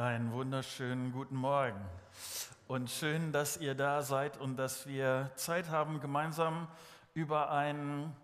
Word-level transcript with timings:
Einen 0.00 0.32
wunderschönen 0.32 1.12
guten 1.12 1.36
Morgen. 1.36 1.78
Und 2.68 2.88
schön, 2.88 3.32
dass 3.32 3.58
ihr 3.58 3.74
da 3.74 4.00
seid 4.00 4.38
und 4.38 4.56
dass 4.56 4.86
wir 4.86 5.30
Zeit 5.34 5.68
haben, 5.68 6.00
gemeinsam 6.00 6.68
über 7.12 7.50
einen, 7.50 8.16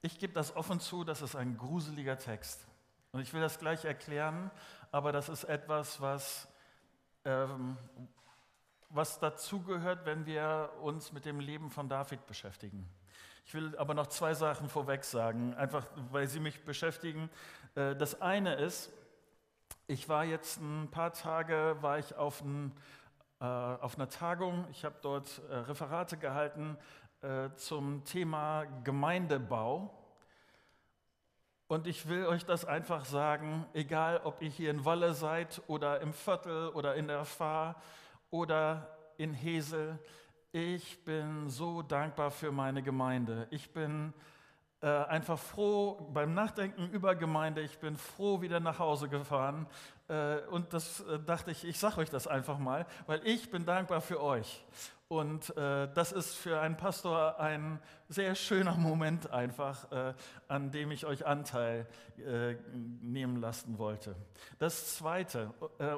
ich 0.00 0.18
gebe 0.18 0.32
das 0.32 0.56
offen 0.56 0.80
zu, 0.80 1.04
das 1.04 1.22
ist 1.22 1.36
ein 1.36 1.56
gruseliger 1.56 2.18
Text. 2.18 2.66
Und 3.12 3.20
ich 3.20 3.32
will 3.32 3.40
das 3.40 3.60
gleich 3.60 3.84
erklären, 3.84 4.50
aber 4.90 5.12
das 5.12 5.28
ist 5.28 5.44
etwas, 5.44 6.00
was, 6.00 6.48
ähm, 7.24 7.76
was 8.88 9.20
dazugehört, 9.20 10.04
wenn 10.04 10.26
wir 10.26 10.70
uns 10.82 11.12
mit 11.12 11.24
dem 11.24 11.38
Leben 11.38 11.70
von 11.70 11.88
David 11.88 12.26
beschäftigen. 12.26 12.84
Ich 13.46 13.54
will 13.54 13.78
aber 13.78 13.94
noch 13.94 14.08
zwei 14.08 14.34
Sachen 14.34 14.68
vorweg 14.68 15.04
sagen, 15.04 15.54
einfach 15.54 15.86
weil 16.10 16.26
sie 16.26 16.40
mich 16.40 16.64
beschäftigen. 16.64 17.30
Äh, 17.76 17.94
das 17.94 18.20
eine 18.20 18.56
ist, 18.56 18.90
ich 19.86 20.08
war 20.08 20.24
jetzt 20.24 20.60
ein 20.60 20.88
paar 20.90 21.12
Tage, 21.12 21.76
war 21.80 21.98
ich 21.98 22.14
auf, 22.16 22.40
ein, 22.40 22.72
äh, 23.40 23.44
auf 23.44 23.96
einer 23.96 24.08
Tagung, 24.08 24.66
ich 24.70 24.84
habe 24.84 24.96
dort 25.02 25.40
äh, 25.50 25.56
Referate 25.56 26.16
gehalten 26.16 26.76
äh, 27.22 27.50
zum 27.56 28.04
Thema 28.04 28.64
Gemeindebau. 28.84 29.98
Und 31.66 31.86
ich 31.86 32.06
will 32.08 32.26
euch 32.26 32.44
das 32.44 32.64
einfach 32.64 33.06
sagen, 33.06 33.66
egal 33.72 34.20
ob 34.24 34.42
ihr 34.42 34.50
hier 34.50 34.70
in 34.70 34.84
Walle 34.84 35.14
seid 35.14 35.62
oder 35.68 36.00
im 36.00 36.12
Viertel 36.12 36.68
oder 36.68 36.94
in 36.96 37.08
der 37.08 37.24
Fahr 37.24 37.80
oder 38.30 38.88
in 39.16 39.32
Hesel, 39.32 39.98
ich 40.52 41.02
bin 41.04 41.48
so 41.48 41.80
dankbar 41.80 42.30
für 42.30 42.52
meine 42.52 42.82
Gemeinde. 42.82 43.46
Ich 43.50 43.72
bin 43.72 44.12
äh, 44.82 44.86
einfach 44.86 45.38
froh 45.38 46.10
beim 46.12 46.34
Nachdenken 46.34 46.90
über 46.90 47.14
Gemeinde. 47.14 47.60
Ich 47.62 47.78
bin 47.78 47.96
froh 47.96 48.40
wieder 48.40 48.58
nach 48.58 48.80
Hause 48.80 49.08
gefahren. 49.08 49.68
Äh, 50.08 50.38
und 50.50 50.72
das 50.72 51.00
äh, 51.00 51.20
dachte 51.20 51.52
ich, 51.52 51.64
ich 51.64 51.78
sage 51.78 51.98
euch 51.98 52.10
das 52.10 52.26
einfach 52.26 52.58
mal, 52.58 52.84
weil 53.06 53.20
ich 53.24 53.50
bin 53.50 53.64
dankbar 53.64 54.00
für 54.00 54.20
euch. 54.20 54.64
Und 55.06 55.56
äh, 55.56 55.88
das 55.94 56.10
ist 56.10 56.34
für 56.34 56.60
einen 56.60 56.76
Pastor 56.76 57.38
ein 57.38 57.78
sehr 58.08 58.34
schöner 58.34 58.74
Moment 58.74 59.30
einfach, 59.30 59.92
äh, 59.92 60.14
an 60.48 60.72
dem 60.72 60.90
ich 60.90 61.06
euch 61.06 61.26
Anteil 61.26 61.86
nehmen 62.74 63.40
lassen 63.40 63.78
wollte. 63.78 64.14
Das 64.58 64.96
Zweite, 64.96 65.50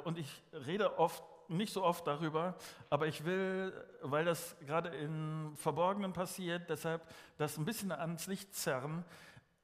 und 0.04 0.18
ich 0.18 0.42
rede 0.66 0.98
oft 0.98 1.22
nicht 1.48 1.72
so 1.72 1.82
oft 1.82 2.06
darüber, 2.06 2.54
aber 2.90 3.06
ich 3.06 3.24
will, 3.24 3.72
weil 4.02 4.24
das 4.24 4.56
gerade 4.66 4.88
im 4.90 5.52
Verborgenen 5.56 6.12
passiert, 6.12 6.70
deshalb 6.70 7.02
das 7.36 7.58
ein 7.58 7.64
bisschen 7.64 7.92
ans 7.92 8.26
Licht 8.26 8.54
zerren. 8.54 9.04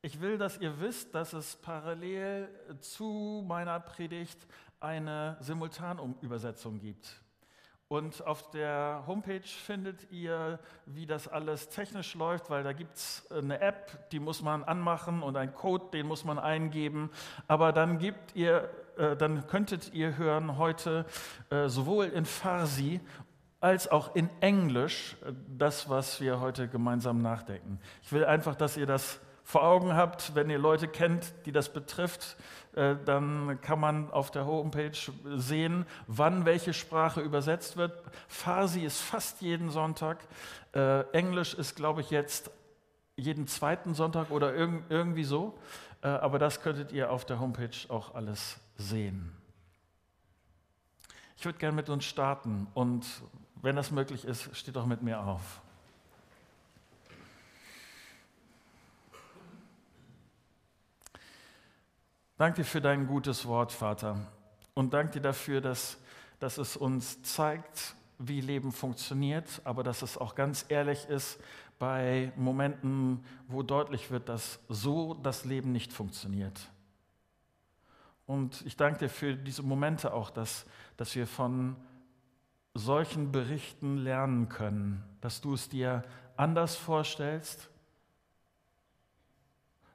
Ich 0.03 0.21
will, 0.21 0.39
dass 0.39 0.59
ihr 0.59 0.81
wisst, 0.81 1.15
dass 1.15 1.33
es 1.33 1.57
parallel 1.57 2.49
zu 2.81 3.45
meiner 3.47 3.81
Predigt 3.81 4.47
eine 4.81 5.37
Simultanübersetzung 5.41 6.79
gibt. 6.79 7.23
Und 7.93 8.25
auf 8.25 8.49
der 8.53 9.03
Homepage 9.09 9.43
findet 9.43 10.13
ihr, 10.13 10.61
wie 10.87 11.07
das 11.07 11.27
alles 11.27 11.71
technisch 11.71 12.15
läuft, 12.15 12.49
weil 12.49 12.63
da 12.63 12.73
gibt 12.73 12.95
es 12.95 13.27
eine 13.33 13.61
App, 13.61 14.09
die 14.11 14.21
muss 14.21 14.43
man 14.43 14.63
anmachen 14.63 15.25
und 15.25 15.37
einen 15.37 15.53
Code, 15.53 15.87
den 15.93 16.07
muss 16.07 16.25
man 16.25 16.39
eingeben. 16.39 17.11
Aber 17.49 17.73
dann 17.73 17.99
gibt 17.99 18.37
ihr, 18.37 18.71
äh, 19.01 19.17
dann 19.17 19.47
könntet 19.47 19.95
ihr 19.95 20.19
hören 20.19 20.59
heute 20.59 21.07
äh, 21.49 21.69
sowohl 21.69 22.07
in 22.07 22.27
Farsi 22.27 23.01
als 23.61 23.89
auch 23.89 24.15
in 24.15 24.29
Englisch 24.41 25.17
äh, 25.25 25.33
das, 25.57 25.89
was 25.89 26.21
wir 26.21 26.41
heute 26.41 26.69
gemeinsam 26.69 27.23
nachdenken. 27.23 27.81
Ich 28.03 28.13
will 28.13 28.27
einfach, 28.27 28.55
dass 28.55 28.77
ihr 28.77 28.87
das 28.87 29.21
vor 29.43 29.65
Augen 29.65 29.95
habt, 29.95 30.35
wenn 30.35 30.51
ihr 30.51 30.59
Leute 30.59 30.87
kennt, 30.87 31.33
die 31.45 31.51
das 31.51 31.73
betrifft, 31.73 32.37
dann 32.73 33.59
kann 33.61 33.81
man 33.81 34.13
auf 34.13 34.31
der 34.31 34.47
Homepage 34.47 34.93
sehen, 35.35 35.87
wann 36.07 36.45
welche 36.45 36.73
Sprache 36.73 37.21
übersetzt 37.21 37.77
wird. 37.77 38.01
Farsi 38.29 38.85
ist 38.85 39.01
fast 39.01 39.41
jeden 39.41 39.71
Sonntag. 39.71 40.19
Englisch 41.11 41.55
ist, 41.55 41.75
glaube 41.75 42.03
ich, 42.03 42.11
jetzt 42.11 42.53
jeden 43.17 43.47
zweiten 43.47 43.95
Sonntag 43.95 44.31
oder 44.31 44.55
irgendwie 44.55 45.25
so. 45.25 45.59
Äh, 46.03 46.09
aber 46.09 46.39
das 46.39 46.63
könntet 46.63 46.93
ihr 46.93 47.11
auf 47.11 47.25
der 47.25 47.41
Homepage 47.41 47.77
auch 47.89 48.15
alles 48.15 48.59
sehen. 48.77 49.33
Ich 51.37 51.45
würde 51.45 51.59
gerne 51.59 51.75
mit 51.75 51.89
uns 51.89 52.05
starten 52.05 52.67
und 52.75 53.07
wenn 53.63 53.77
das 53.77 53.91
möglich 53.91 54.25
ist, 54.25 54.55
steht 54.57 54.77
doch 54.77 54.87
mit 54.87 55.03
mir 55.03 55.21
auf. 55.21 55.61
Danke 62.37 62.65
für 62.65 62.81
dein 62.81 63.07
gutes 63.07 63.45
Wort, 63.47 63.71
Vater. 63.71 64.17
Und 64.73 64.95
danke 64.95 65.13
dir 65.13 65.21
dafür, 65.21 65.61
dass, 65.61 65.99
dass 66.39 66.57
es 66.57 66.75
uns 66.75 67.23
zeigt, 67.23 67.95
wie 68.19 68.41
Leben 68.41 68.73
funktioniert, 68.73 69.61
aber 69.65 69.83
dass 69.83 70.01
es 70.01 70.17
auch 70.17 70.35
ganz 70.35 70.65
ehrlich 70.69 71.07
ist 71.09 71.39
bei 71.81 72.31
Momenten, 72.37 73.25
wo 73.49 73.63
deutlich 73.63 74.11
wird, 74.11 74.29
dass 74.29 74.61
so 74.69 75.15
das 75.15 75.47
Leben 75.47 75.73
nicht 75.73 75.93
funktioniert. 75.93 76.71
Und 78.27 78.65
ich 78.67 78.77
danke 78.77 79.01
dir 79.01 79.09
für 79.09 79.35
diese 79.35 79.63
Momente 79.63 80.13
auch, 80.13 80.31
dass, 80.31 80.67
dass 80.99 81.17
wir 81.17 81.27
von 81.27 81.75
solchen 82.75 83.33
Berichten 83.33 83.97
lernen 83.97 84.51
können, 84.51 85.03
dass 85.23 85.41
du 85.41 85.55
es 85.55 85.71
dir 85.71 86.05
anders 86.37 86.77
vorstellst, 86.77 87.71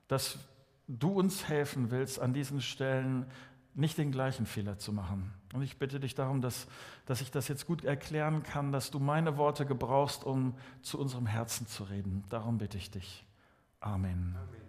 dass 0.07 0.39
du 0.87 1.11
uns 1.11 1.47
helfen 1.47 1.91
willst, 1.91 2.19
an 2.19 2.33
diesen 2.33 2.61
Stellen 2.61 3.27
nicht 3.75 3.99
den 3.99 4.11
gleichen 4.11 4.47
Fehler 4.47 4.79
zu 4.79 4.91
machen. 4.91 5.31
Und 5.55 5.61
ich 5.61 5.77
bitte 5.77 6.01
dich 6.01 6.15
darum, 6.15 6.41
dass, 6.41 6.67
dass 7.05 7.21
ich 7.21 7.31
das 7.31 7.47
jetzt 7.47 7.65
gut 7.65 7.85
erklären 7.85 8.43
kann, 8.43 8.73
dass 8.73 8.91
du 8.91 8.99
meine 8.99 9.37
Worte 9.37 9.65
gebrauchst, 9.65 10.25
um 10.25 10.53
zu 10.81 10.99
unserem 10.99 11.25
Herzen 11.25 11.65
zu 11.65 11.85
reden. 11.85 12.25
Darum 12.27 12.57
bitte 12.57 12.77
ich 12.77 12.91
dich. 12.91 13.23
Amen. 13.79 14.35
Amen. 14.37 14.65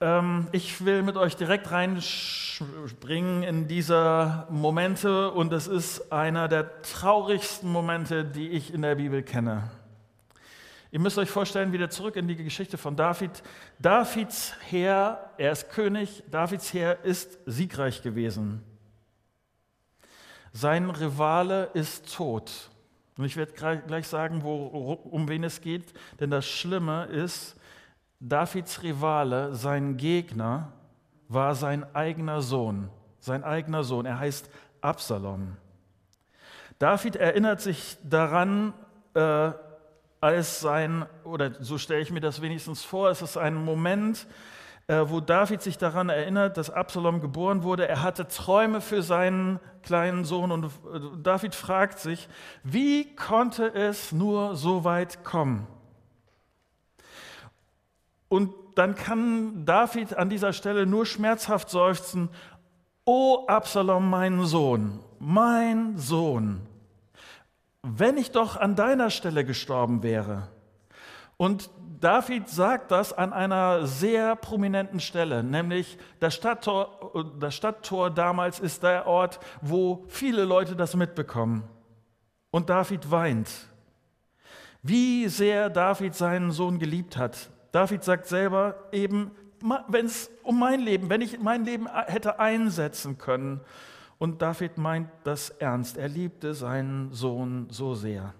Ähm, 0.00 0.48
ich 0.52 0.84
will 0.86 1.02
mit 1.02 1.18
euch 1.18 1.36
direkt 1.36 1.70
reinspringen 1.70 3.42
in 3.42 3.68
diese 3.68 4.46
Momente 4.48 5.30
und 5.30 5.52
es 5.52 5.66
ist 5.66 6.10
einer 6.12 6.48
der 6.48 6.80
traurigsten 6.80 7.70
Momente, 7.70 8.24
die 8.24 8.48
ich 8.48 8.72
in 8.72 8.80
der 8.80 8.94
Bibel 8.94 9.22
kenne. 9.22 9.70
Ihr 10.90 11.00
müsst 11.00 11.18
euch 11.18 11.30
vorstellen, 11.30 11.72
wieder 11.72 11.90
zurück 11.90 12.16
in 12.16 12.28
die 12.28 12.36
Geschichte 12.36 12.78
von 12.78 12.96
David. 12.96 13.42
Davids 13.78 14.54
Heer, 14.68 15.30
er 15.36 15.52
ist 15.52 15.70
König, 15.70 16.22
Davids 16.30 16.72
Heer 16.72 17.04
ist 17.04 17.38
siegreich 17.44 18.02
gewesen. 18.02 18.62
Sein 20.52 20.88
Rivale 20.88 21.70
ist 21.74 22.14
tot. 22.14 22.70
Und 23.18 23.24
ich 23.24 23.36
werde 23.36 23.52
gleich 23.86 24.06
sagen, 24.06 24.42
wo, 24.42 24.92
um 25.10 25.28
wen 25.28 25.44
es 25.44 25.60
geht, 25.60 25.92
denn 26.20 26.30
das 26.30 26.46
Schlimme 26.46 27.06
ist, 27.06 27.56
Davids 28.20 28.82
Rivale, 28.82 29.54
sein 29.54 29.96
Gegner, 29.96 30.72
war 31.28 31.54
sein 31.54 31.84
eigener 31.94 32.40
Sohn. 32.40 32.88
Sein 33.20 33.42
eigener 33.42 33.84
Sohn, 33.84 34.06
er 34.06 34.18
heißt 34.18 34.48
Absalom. 34.80 35.56
David 36.78 37.16
erinnert 37.16 37.60
sich 37.60 37.96
daran, 38.04 38.72
äh, 39.14 39.50
als 40.26 40.60
sein, 40.60 41.06
oder 41.22 41.52
so 41.62 41.78
stelle 41.78 42.00
ich 42.00 42.10
mir 42.10 42.20
das 42.20 42.42
wenigstens 42.42 42.82
vor, 42.82 43.10
es 43.10 43.22
ist 43.22 43.36
ein 43.36 43.54
Moment, 43.54 44.26
äh, 44.88 45.04
wo 45.06 45.20
David 45.20 45.62
sich 45.62 45.78
daran 45.78 46.08
erinnert, 46.08 46.56
dass 46.56 46.68
Absalom 46.68 47.20
geboren 47.20 47.62
wurde. 47.62 47.86
Er 47.86 48.02
hatte 48.02 48.26
Träume 48.26 48.80
für 48.80 49.02
seinen 49.02 49.60
kleinen 49.84 50.24
Sohn 50.24 50.50
und 50.50 50.64
äh, 50.64 50.68
David 51.22 51.54
fragt 51.54 52.00
sich, 52.00 52.28
wie 52.64 53.14
konnte 53.14 53.72
es 53.72 54.10
nur 54.10 54.56
so 54.56 54.82
weit 54.82 55.22
kommen? 55.22 55.68
Und 58.28 58.52
dann 58.74 58.96
kann 58.96 59.64
David 59.64 60.16
an 60.16 60.28
dieser 60.28 60.52
Stelle 60.52 60.86
nur 60.86 61.06
schmerzhaft 61.06 61.70
seufzen, 61.70 62.28
O 63.04 63.44
Absalom, 63.46 64.10
mein 64.10 64.44
Sohn, 64.44 64.98
mein 65.20 65.96
Sohn 65.96 66.66
wenn 67.94 68.16
ich 68.16 68.32
doch 68.32 68.56
an 68.56 68.74
deiner 68.74 69.10
Stelle 69.10 69.44
gestorben 69.44 70.02
wäre. 70.02 70.48
Und 71.36 71.70
David 72.00 72.48
sagt 72.48 72.90
das 72.90 73.12
an 73.12 73.32
einer 73.32 73.86
sehr 73.86 74.36
prominenten 74.36 75.00
Stelle, 75.00 75.42
nämlich 75.42 75.98
das 76.18 76.34
Stadttor, 76.34 77.12
das 77.38 77.54
Stadttor 77.54 78.10
damals 78.10 78.58
ist 78.58 78.82
der 78.82 79.06
Ort, 79.06 79.38
wo 79.60 80.04
viele 80.08 80.44
Leute 80.44 80.76
das 80.76 80.96
mitbekommen. 80.96 81.64
Und 82.50 82.70
David 82.70 83.10
weint. 83.10 83.50
Wie 84.82 85.28
sehr 85.28 85.70
David 85.70 86.14
seinen 86.14 86.52
Sohn 86.52 86.78
geliebt 86.78 87.16
hat. 87.16 87.50
David 87.72 88.04
sagt 88.04 88.26
selber 88.26 88.76
eben, 88.92 89.30
wenn 89.88 90.06
es 90.06 90.30
um 90.42 90.58
mein 90.58 90.80
Leben, 90.80 91.10
wenn 91.10 91.20
ich 91.20 91.40
mein 91.40 91.64
Leben 91.64 91.88
hätte 92.06 92.38
einsetzen 92.40 93.18
können, 93.18 93.60
und 94.18 94.42
David 94.42 94.78
meint 94.78 95.10
das 95.24 95.50
ernst. 95.50 95.96
Er 95.96 96.08
liebte 96.08 96.54
seinen 96.54 97.12
Sohn 97.12 97.68
so 97.70 97.94
sehr. 97.94 98.34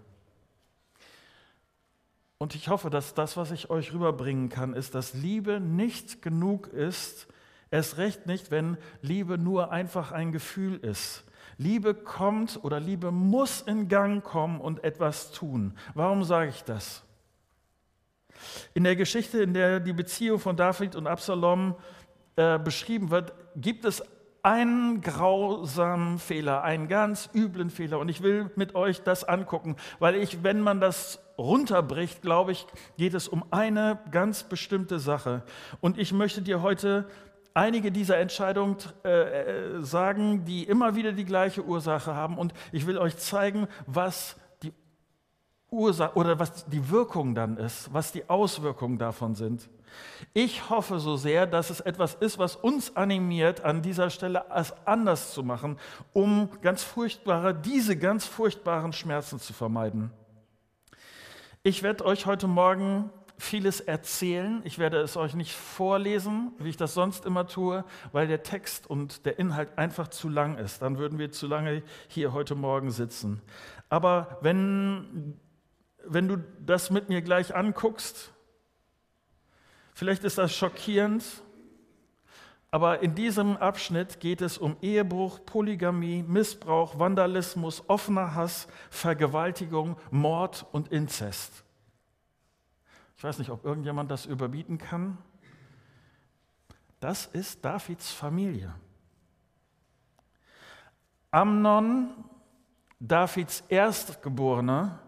Und 2.39 2.55
ich 2.55 2.69
hoffe, 2.69 2.91
dass 2.91 3.15
das, 3.15 3.37
was 3.37 3.51
ich 3.51 3.71
euch 3.71 3.93
rüberbringen 3.93 4.49
kann, 4.49 4.75
ist, 4.75 4.95
dass 4.95 5.15
Liebe 5.15 5.61
nicht 5.61 6.23
genug 6.23 6.69
ist, 6.69 7.29
Erst 7.71 7.99
recht 7.99 8.27
nicht, 8.27 8.51
wenn 8.51 8.77
Liebe 9.03 9.39
nur 9.39 9.73
einfach 9.73 10.13
ein 10.13 10.33
Gefühl 10.33 10.77
ist. 10.77 11.25
Liebe 11.59 11.95
kommt 11.95 12.61
oder 12.63 12.79
Liebe 12.79 13.11
muss 13.11 13.61
in 13.63 13.89
Gang 13.89 14.23
kommen 14.23 14.61
und 14.61 14.85
etwas 14.85 15.33
tun. 15.33 15.77
Warum 15.95 16.23
sage 16.23 16.51
ich 16.51 16.63
das? 16.65 17.03
In 18.75 18.85
der 18.85 18.95
Geschichte, 18.95 19.43
in 19.43 19.55
der 19.55 19.81
die 19.81 19.95
Beziehung 19.95 20.39
von 20.39 20.57
David 20.57 20.95
und 20.95 21.07
Absalom 21.07 21.75
äh, 22.37 22.59
beschrieben 22.59 23.11
wird, 23.11 23.33
gibt 23.57 23.85
es 23.85 24.03
einen 24.47 25.01
grausamen 25.01 26.21
Fehler, 26.21 26.63
einen 26.63 26.87
ganz 26.87 27.29
üblen 27.35 27.69
Fehler. 27.69 27.99
Und 27.99 28.09
ich 28.09 28.23
will 28.23 28.49
mit 28.55 28.77
euch 28.77 29.03
das 29.03 29.25
angucken, 29.25 29.75
weil 29.99 30.15
ich, 30.15 30.45
wenn 30.45 30.61
man 30.61 30.81
das 30.81 31.19
runterbricht, 31.37 32.23
glaube 32.23 32.53
ich, 32.53 32.65
geht 32.97 33.15
es 33.15 33.27
um 33.27 33.45
eine 33.51 33.99
ganz 34.13 34.45
bestimmte 34.45 35.01
Sache. 35.01 35.43
Und 35.81 35.99
ich 35.99 36.13
möchte 36.13 36.43
dir 36.43 36.63
heute 36.63 37.07
einige 37.55 37.91
dieser 37.91 38.19
Entscheidungen 38.19 38.77
äh, 39.05 39.79
äh, 39.79 39.83
sagen, 39.83 40.45
die 40.45 40.63
immer 40.63 40.95
wieder 40.95 41.11
die 41.11 41.25
gleiche 41.25 41.65
Ursache 41.65 42.15
haben. 42.15 42.39
Und 42.39 42.55
ich 42.71 42.87
will 42.87 42.99
euch 42.99 43.17
zeigen, 43.17 43.67
was 43.87 44.37
Ursache 45.77 46.17
oder 46.17 46.39
was 46.39 46.67
die 46.67 46.91
Wirkung 46.91 47.35
dann 47.35 47.57
ist, 47.57 47.93
was 47.93 48.13
die 48.13 48.29
Auswirkungen 48.29 48.99
davon 48.99 49.35
sind. 49.35 49.69
Ich 50.35 50.69
hoffe 50.71 50.99
so 50.99 51.17
sehr, 51.17 51.47
dass 51.47 51.71
es 51.71 51.81
etwas 51.81 52.15
ist, 52.15 52.39
was 52.39 52.57
uns 52.57 52.97
animiert, 52.97 53.63
an 53.63 53.83
dieser 53.83 54.11
Stelle 54.11 54.45
es 54.55 54.75
anders 54.87 55.33
zu 55.33 55.43
machen, 55.43 55.79
um 56.13 56.51
ganz 56.63 56.83
furchtbare, 56.83 57.55
diese 57.55 57.97
ganz 57.97 58.27
furchtbaren 58.27 58.93
Schmerzen 58.93 59.39
zu 59.39 59.53
vermeiden. 59.53 60.11
Ich 61.63 61.83
werde 61.83 62.05
euch 62.05 62.27
heute 62.27 62.47
Morgen 62.47 63.11
vieles 63.39 63.81
erzählen. 63.81 64.63
Ich 64.65 64.79
werde 64.79 64.99
es 65.01 65.17
euch 65.17 65.35
nicht 65.35 65.55
vorlesen, 65.55 66.53
wie 66.59 66.71
ich 66.71 66.77
das 66.77 66.95
sonst 66.95 67.27
immer 67.27 67.47
tue, 67.47 67.85
weil 68.13 68.27
der 68.29 68.43
Text 68.43 68.89
und 68.89 69.27
der 69.27 69.39
Inhalt 69.39 69.77
einfach 69.77 70.09
zu 70.09 70.29
lang 70.29 70.57
ist. 70.59 70.81
Dann 70.83 70.99
würden 70.99 71.19
wir 71.19 71.31
zu 71.31 71.47
lange 71.47 71.83
hier 72.09 72.33
heute 72.33 72.55
Morgen 72.55 72.91
sitzen. 72.91 73.43
Aber 73.89 74.39
wenn, 74.41 75.39
wenn 76.09 76.29
du 76.29 76.39
das 76.65 76.91
mit 76.91 77.09
mir 77.09 77.23
gleich 77.23 77.55
anguckst, 77.55 78.33
vielleicht 79.95 80.25
ist 80.25 80.39
das 80.39 80.55
schockierend, 80.55 81.25
aber 82.71 83.03
in 83.03 83.15
diesem 83.15 83.57
Abschnitt 83.57 84.21
geht 84.21 84.41
es 84.41 84.59
um 84.59 84.77
Ehebruch, 84.83 85.45
Polygamie, 85.47 86.23
Missbrauch, 86.23 86.99
Vandalismus, 86.99 87.83
offener 87.89 88.35
Hass, 88.35 88.69
Vergewaltigung, 88.91 89.97
Mord 90.11 90.67
und 90.73 90.89
Inzest. 90.89 91.65
Ich 93.17 93.25
weiß 93.25 93.39
nicht, 93.39 93.51
ob 93.51 93.65
irgendjemand 93.65 94.11
das 94.11 94.27
überbieten 94.27 94.79
kann. 94.79 95.17
Das 97.01 97.27
ist 97.27 97.65
Davids 97.65 98.11
Familie. 98.11 98.75
Amnon, 101.31 102.11
Davids 102.99 103.63
Erstgeborener, 103.69 104.99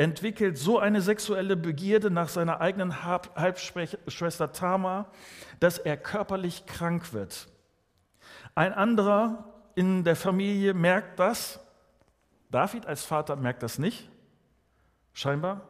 entwickelt 0.00 0.56
so 0.56 0.78
eine 0.78 1.02
sexuelle 1.02 1.56
Begierde 1.56 2.10
nach 2.10 2.30
seiner 2.30 2.62
eigenen 2.62 3.04
Halbschwester 3.04 4.50
Tamar, 4.50 5.12
dass 5.60 5.76
er 5.76 5.98
körperlich 5.98 6.64
krank 6.64 7.12
wird. 7.12 7.48
Ein 8.54 8.72
anderer 8.72 9.44
in 9.74 10.02
der 10.02 10.16
Familie 10.16 10.72
merkt 10.72 11.18
das. 11.18 11.60
David 12.50 12.86
als 12.86 13.04
Vater 13.04 13.36
merkt 13.36 13.62
das 13.62 13.78
nicht, 13.78 14.08
scheinbar. 15.12 15.68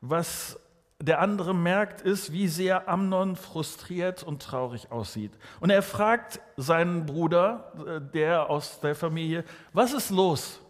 Was 0.00 0.56
der 1.00 1.20
andere 1.20 1.52
merkt, 1.52 2.00
ist, 2.00 2.30
wie 2.30 2.46
sehr 2.46 2.88
Amnon 2.88 3.34
frustriert 3.34 4.22
und 4.22 4.40
traurig 4.40 4.92
aussieht. 4.92 5.32
Und 5.58 5.70
er 5.70 5.82
fragt 5.82 6.38
seinen 6.56 7.06
Bruder, 7.06 7.72
äh, 7.84 8.00
der 8.00 8.48
aus 8.48 8.78
der 8.78 8.94
Familie, 8.94 9.44
was 9.72 9.92
ist 9.92 10.10
los? 10.10 10.61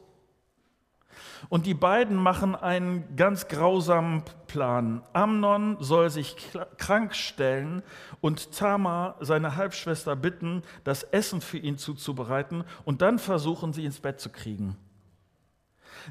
Und 1.48 1.66
die 1.66 1.74
beiden 1.74 2.16
machen 2.16 2.54
einen 2.54 3.16
ganz 3.16 3.48
grausamen 3.48 4.22
Plan. 4.46 5.02
Amnon 5.12 5.76
soll 5.80 6.10
sich 6.10 6.36
krank 6.78 7.14
stellen 7.14 7.82
und 8.20 8.52
Tamar, 8.52 9.16
seine 9.20 9.56
Halbschwester, 9.56 10.16
bitten, 10.16 10.62
das 10.84 11.02
Essen 11.02 11.40
für 11.40 11.58
ihn 11.58 11.78
zuzubereiten 11.78 12.64
und 12.84 13.02
dann 13.02 13.18
versuchen 13.18 13.72
sie 13.72 13.84
ins 13.84 14.00
Bett 14.00 14.20
zu 14.20 14.30
kriegen. 14.30 14.76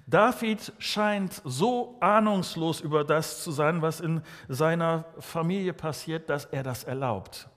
David 0.07 0.73
scheint 0.79 1.41
so 1.43 1.97
ahnungslos 1.99 2.81
über 2.81 3.03
das 3.03 3.43
zu 3.43 3.51
sein, 3.51 3.81
was 3.81 3.99
in 3.99 4.21
seiner 4.47 5.05
Familie 5.19 5.73
passiert, 5.73 6.29
dass 6.29 6.45
er 6.45 6.63
das 6.63 6.83
erlaubt. 6.83 7.49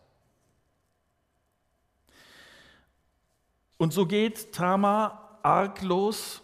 Und 3.76 3.92
so 3.92 4.06
geht 4.06 4.52
Tamar 4.52 5.38
arglos 5.42 6.42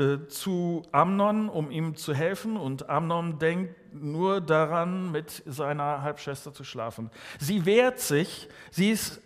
äh, 0.00 0.26
zu 0.28 0.82
Amnon, 0.92 1.50
um 1.50 1.70
ihm 1.70 1.94
zu 1.94 2.14
helfen. 2.14 2.56
Und 2.56 2.88
Amnon 2.88 3.38
denkt 3.38 3.92
nur 3.92 4.40
daran, 4.40 5.12
mit 5.12 5.42
seiner 5.44 6.00
Halbschwester 6.00 6.54
zu 6.54 6.64
schlafen. 6.64 7.10
Sie 7.38 7.66
wehrt 7.66 8.00
sich, 8.00 8.48
sie 8.70 8.90
ist 8.90 9.20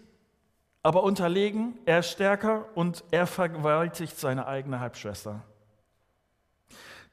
aber 0.83 1.05
unterlegen, 1.05 1.79
er 1.85 2.01
ist 2.01 2.11
stärker 2.11 2.67
und 2.75 3.05
er 3.13 3.29
vergewaltigt 3.29 4.19
seine 4.19 4.49
eigene 4.49 4.81
Halbschwester. 4.81 5.43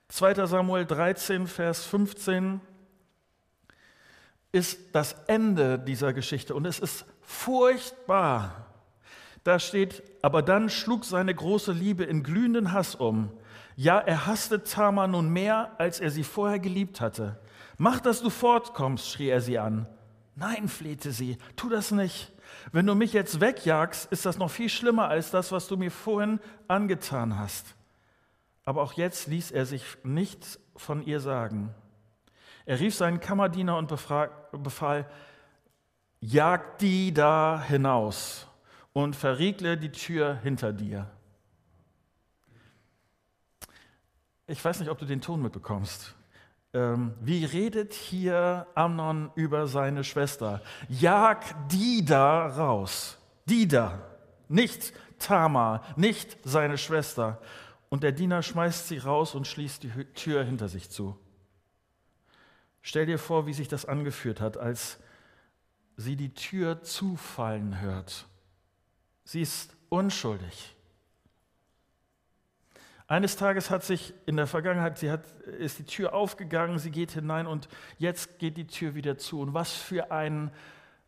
2. 0.07 0.47
Samuel 0.47 0.85
13, 0.85 1.45
Vers 1.45 1.85
15 1.85 2.61
ist 4.51 4.79
das 4.93 5.13
Ende 5.27 5.77
dieser 5.77 6.13
Geschichte 6.13 6.55
und 6.55 6.65
es 6.65 6.79
ist 6.79 7.05
furchtbar. 7.21 8.65
Da 9.43 9.59
steht, 9.59 10.01
aber 10.23 10.41
dann 10.41 10.69
schlug 10.69 11.05
seine 11.05 11.33
große 11.33 11.71
Liebe 11.71 12.03
in 12.03 12.23
glühenden 12.23 12.73
Hass 12.73 12.95
um. 12.95 13.29
Ja, 13.75 13.99
er 13.99 14.27
hasste 14.27 14.63
Tamar 14.63 15.07
nun 15.07 15.29
mehr, 15.29 15.71
als 15.77 15.99
er 15.99 16.11
sie 16.11 16.23
vorher 16.23 16.59
geliebt 16.59 17.01
hatte. 17.01 17.39
Mach, 17.77 17.99
dass 17.99 18.21
du 18.21 18.29
fortkommst, 18.29 19.09
schrie 19.09 19.29
er 19.29 19.41
sie 19.41 19.57
an. 19.57 19.87
Nein, 20.35 20.67
flehte 20.67 21.11
sie, 21.11 21.37
tu 21.55 21.69
das 21.69 21.91
nicht. 21.91 22.31
Wenn 22.71 22.85
du 22.85 22.95
mich 22.95 23.13
jetzt 23.13 23.39
wegjagst, 23.41 24.11
ist 24.11 24.25
das 24.25 24.37
noch 24.37 24.51
viel 24.51 24.69
schlimmer 24.69 25.07
als 25.07 25.31
das, 25.31 25.51
was 25.51 25.67
du 25.67 25.77
mir 25.77 25.91
vorhin 25.91 26.39
angetan 26.67 27.37
hast. 27.37 27.75
Aber 28.65 28.83
auch 28.83 28.93
jetzt 28.93 29.27
ließ 29.27 29.51
er 29.51 29.65
sich 29.65 29.83
nichts 30.03 30.59
von 30.75 31.03
ihr 31.03 31.19
sagen. 31.19 31.73
Er 32.65 32.79
rief 32.79 32.95
seinen 32.95 33.19
Kammerdiener 33.19 33.77
und 33.77 33.87
befahl, 33.87 35.09
jag 36.19 36.77
die 36.79 37.13
da 37.13 37.63
hinaus 37.67 38.47
und 38.93 39.15
verriegle 39.15 39.77
die 39.77 39.91
Tür 39.91 40.35
hinter 40.43 40.71
dir. 40.71 41.07
Ich 44.51 44.63
weiß 44.63 44.81
nicht, 44.81 44.89
ob 44.89 44.99
du 44.99 45.05
den 45.05 45.21
Ton 45.21 45.41
mitbekommst. 45.41 46.13
Ähm, 46.73 47.13
wie 47.21 47.45
redet 47.45 47.93
hier 47.93 48.67
Amnon 48.75 49.31
über 49.35 49.65
seine 49.65 50.03
Schwester? 50.03 50.61
Jag 50.89 51.37
die 51.69 52.03
da 52.03 52.47
raus. 52.47 53.17
Die 53.45 53.65
da. 53.65 53.99
Nicht 54.49 54.93
Tamar, 55.19 55.85
nicht 55.95 56.37
seine 56.43 56.77
Schwester. 56.77 57.41
Und 57.87 58.03
der 58.03 58.11
Diener 58.11 58.41
schmeißt 58.41 58.89
sie 58.89 58.97
raus 58.97 59.35
und 59.35 59.47
schließt 59.47 59.83
die 59.83 59.89
Tür 60.15 60.43
hinter 60.43 60.67
sich 60.67 60.89
zu. 60.89 61.17
Stell 62.81 63.05
dir 63.05 63.19
vor, 63.19 63.47
wie 63.47 63.53
sich 63.53 63.69
das 63.69 63.85
angeführt 63.85 64.41
hat, 64.41 64.57
als 64.57 64.99
sie 65.95 66.17
die 66.17 66.33
Tür 66.33 66.83
zufallen 66.83 67.79
hört. 67.79 68.27
Sie 69.23 69.41
ist 69.41 69.77
unschuldig. 69.87 70.75
Eines 73.11 73.35
Tages 73.35 73.69
hat 73.69 73.83
sich 73.83 74.13
in 74.25 74.37
der 74.37 74.47
Vergangenheit, 74.47 74.97
sie 74.97 75.11
hat, 75.11 75.25
ist 75.59 75.79
die 75.79 75.83
Tür 75.83 76.13
aufgegangen, 76.13 76.79
sie 76.79 76.91
geht 76.91 77.11
hinein 77.11 77.45
und 77.45 77.67
jetzt 77.97 78.39
geht 78.39 78.55
die 78.55 78.67
Tür 78.67 78.95
wieder 78.95 79.17
zu. 79.17 79.41
Und 79.41 79.53
was 79.53 79.73
für, 79.73 80.11
ein, 80.11 80.49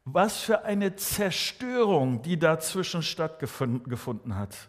was 0.04 0.42
für 0.42 0.66
eine 0.66 0.98
Zerstörung, 0.98 2.22
die 2.22 2.38
dazwischen 2.38 3.04
stattgefunden 3.04 4.36
hat. 4.36 4.68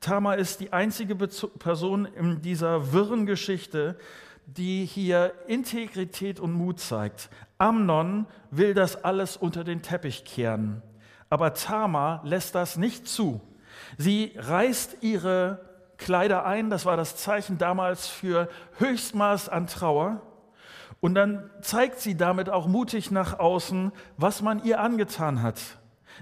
Tamar 0.00 0.38
ist 0.38 0.60
die 0.60 0.72
einzige 0.72 1.16
Person 1.16 2.06
in 2.06 2.40
dieser 2.40 2.94
wirren 2.94 3.26
Geschichte, 3.26 3.98
die 4.46 4.86
hier 4.86 5.34
Integrität 5.48 6.40
und 6.40 6.54
Mut 6.54 6.80
zeigt. 6.80 7.28
Amnon 7.58 8.26
will 8.50 8.72
das 8.72 9.04
alles 9.04 9.36
unter 9.36 9.64
den 9.64 9.82
Teppich 9.82 10.24
kehren, 10.24 10.80
aber 11.28 11.52
Tamar 11.52 12.22
lässt 12.24 12.54
das 12.54 12.78
nicht 12.78 13.06
zu. 13.06 13.42
Sie 13.98 14.32
reißt 14.34 15.02
ihre 15.02 15.65
Kleider 15.98 16.44
ein, 16.44 16.70
das 16.70 16.84
war 16.84 16.96
das 16.96 17.16
Zeichen 17.16 17.58
damals 17.58 18.06
für 18.06 18.48
Höchstmaß 18.78 19.48
an 19.48 19.66
Trauer. 19.66 20.20
Und 21.00 21.14
dann 21.14 21.50
zeigt 21.60 22.00
sie 22.00 22.16
damit 22.16 22.48
auch 22.48 22.66
mutig 22.66 23.10
nach 23.10 23.38
außen, 23.38 23.92
was 24.16 24.42
man 24.42 24.64
ihr 24.64 24.80
angetan 24.80 25.42
hat. 25.42 25.60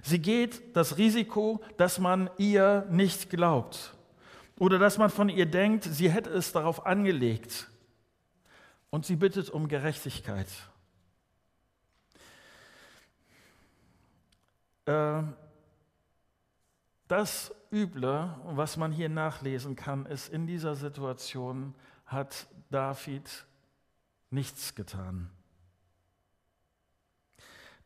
Sie 0.02 0.18
geht 0.18 0.76
das 0.76 0.98
Risiko, 0.98 1.60
dass 1.76 1.98
man 1.98 2.28
ihr 2.36 2.86
nicht 2.90 3.30
glaubt 3.30 3.94
oder 4.58 4.78
dass 4.78 4.98
man 4.98 5.10
von 5.10 5.28
ihr 5.28 5.46
denkt, 5.46 5.84
sie 5.84 6.10
hätte 6.10 6.30
es 6.30 6.52
darauf 6.52 6.86
angelegt. 6.86 7.68
Und 8.90 9.04
sie 9.04 9.16
bittet 9.16 9.50
um 9.50 9.66
Gerechtigkeit. 9.66 10.46
Äh, 14.86 15.22
das 17.08 17.52
Üble, 17.74 18.32
was 18.44 18.76
man 18.76 18.92
hier 18.92 19.08
nachlesen 19.08 19.74
kann, 19.74 20.06
ist, 20.06 20.28
in 20.28 20.46
dieser 20.46 20.76
Situation 20.76 21.74
hat 22.06 22.46
David 22.70 23.46
nichts 24.30 24.76
getan. 24.76 25.28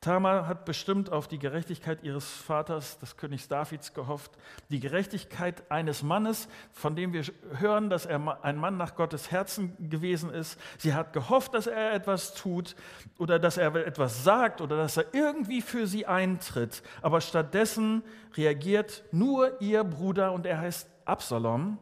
Tamar 0.00 0.46
hat 0.46 0.64
bestimmt 0.64 1.10
auf 1.10 1.26
die 1.26 1.40
Gerechtigkeit 1.40 2.04
ihres 2.04 2.30
Vaters, 2.30 3.00
des 3.00 3.16
Königs 3.16 3.48
Davids, 3.48 3.94
gehofft. 3.94 4.30
Die 4.68 4.78
Gerechtigkeit 4.78 5.68
eines 5.72 6.04
Mannes, 6.04 6.48
von 6.70 6.94
dem 6.94 7.12
wir 7.12 7.24
hören, 7.58 7.90
dass 7.90 8.06
er 8.06 8.44
ein 8.44 8.56
Mann 8.58 8.76
nach 8.76 8.94
Gottes 8.94 9.32
Herzen 9.32 9.76
gewesen 9.90 10.30
ist. 10.30 10.56
Sie 10.78 10.94
hat 10.94 11.12
gehofft, 11.12 11.52
dass 11.52 11.66
er 11.66 11.94
etwas 11.94 12.34
tut 12.34 12.76
oder 13.18 13.40
dass 13.40 13.56
er 13.56 13.74
etwas 13.74 14.22
sagt 14.22 14.60
oder 14.60 14.76
dass 14.76 14.96
er 14.96 15.12
irgendwie 15.12 15.62
für 15.62 15.88
sie 15.88 16.06
eintritt. 16.06 16.84
Aber 17.02 17.20
stattdessen 17.20 18.04
reagiert 18.36 19.02
nur 19.10 19.60
ihr 19.60 19.82
Bruder 19.82 20.30
und 20.32 20.46
er 20.46 20.60
heißt 20.60 20.88
Absalom 21.06 21.76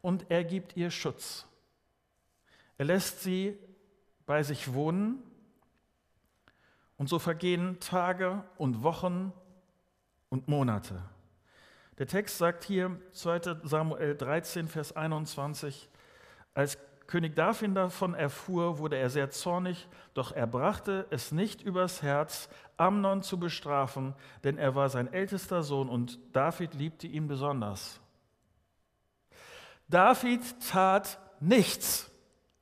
und 0.00 0.24
er 0.30 0.44
gibt 0.44 0.78
ihr 0.78 0.90
Schutz. 0.90 1.46
Er 2.78 2.86
lässt 2.86 3.20
sie 3.20 3.58
bei 4.24 4.42
sich 4.42 4.72
wohnen 4.72 5.22
und 7.00 7.08
so 7.08 7.18
vergehen 7.18 7.80
Tage 7.80 8.44
und 8.58 8.82
Wochen 8.82 9.32
und 10.28 10.48
Monate. 10.48 11.00
Der 11.96 12.06
Text 12.06 12.36
sagt 12.36 12.62
hier, 12.62 13.00
2 13.12 13.40
Samuel 13.62 14.14
13, 14.14 14.68
Vers 14.68 14.94
21, 14.94 15.88
als 16.52 16.76
König 17.06 17.34
David 17.34 17.74
davon 17.74 18.12
erfuhr, 18.12 18.76
wurde 18.76 18.98
er 18.98 19.08
sehr 19.08 19.30
zornig, 19.30 19.88
doch 20.12 20.32
er 20.32 20.46
brachte 20.46 21.06
es 21.08 21.32
nicht 21.32 21.62
übers 21.62 22.02
Herz, 22.02 22.50
Amnon 22.76 23.22
zu 23.22 23.40
bestrafen, 23.40 24.14
denn 24.44 24.58
er 24.58 24.74
war 24.74 24.90
sein 24.90 25.10
ältester 25.10 25.62
Sohn 25.62 25.88
und 25.88 26.18
David 26.36 26.74
liebte 26.74 27.06
ihn 27.06 27.28
besonders. 27.28 27.98
David 29.88 30.42
tat 30.68 31.18
nichts 31.40 32.09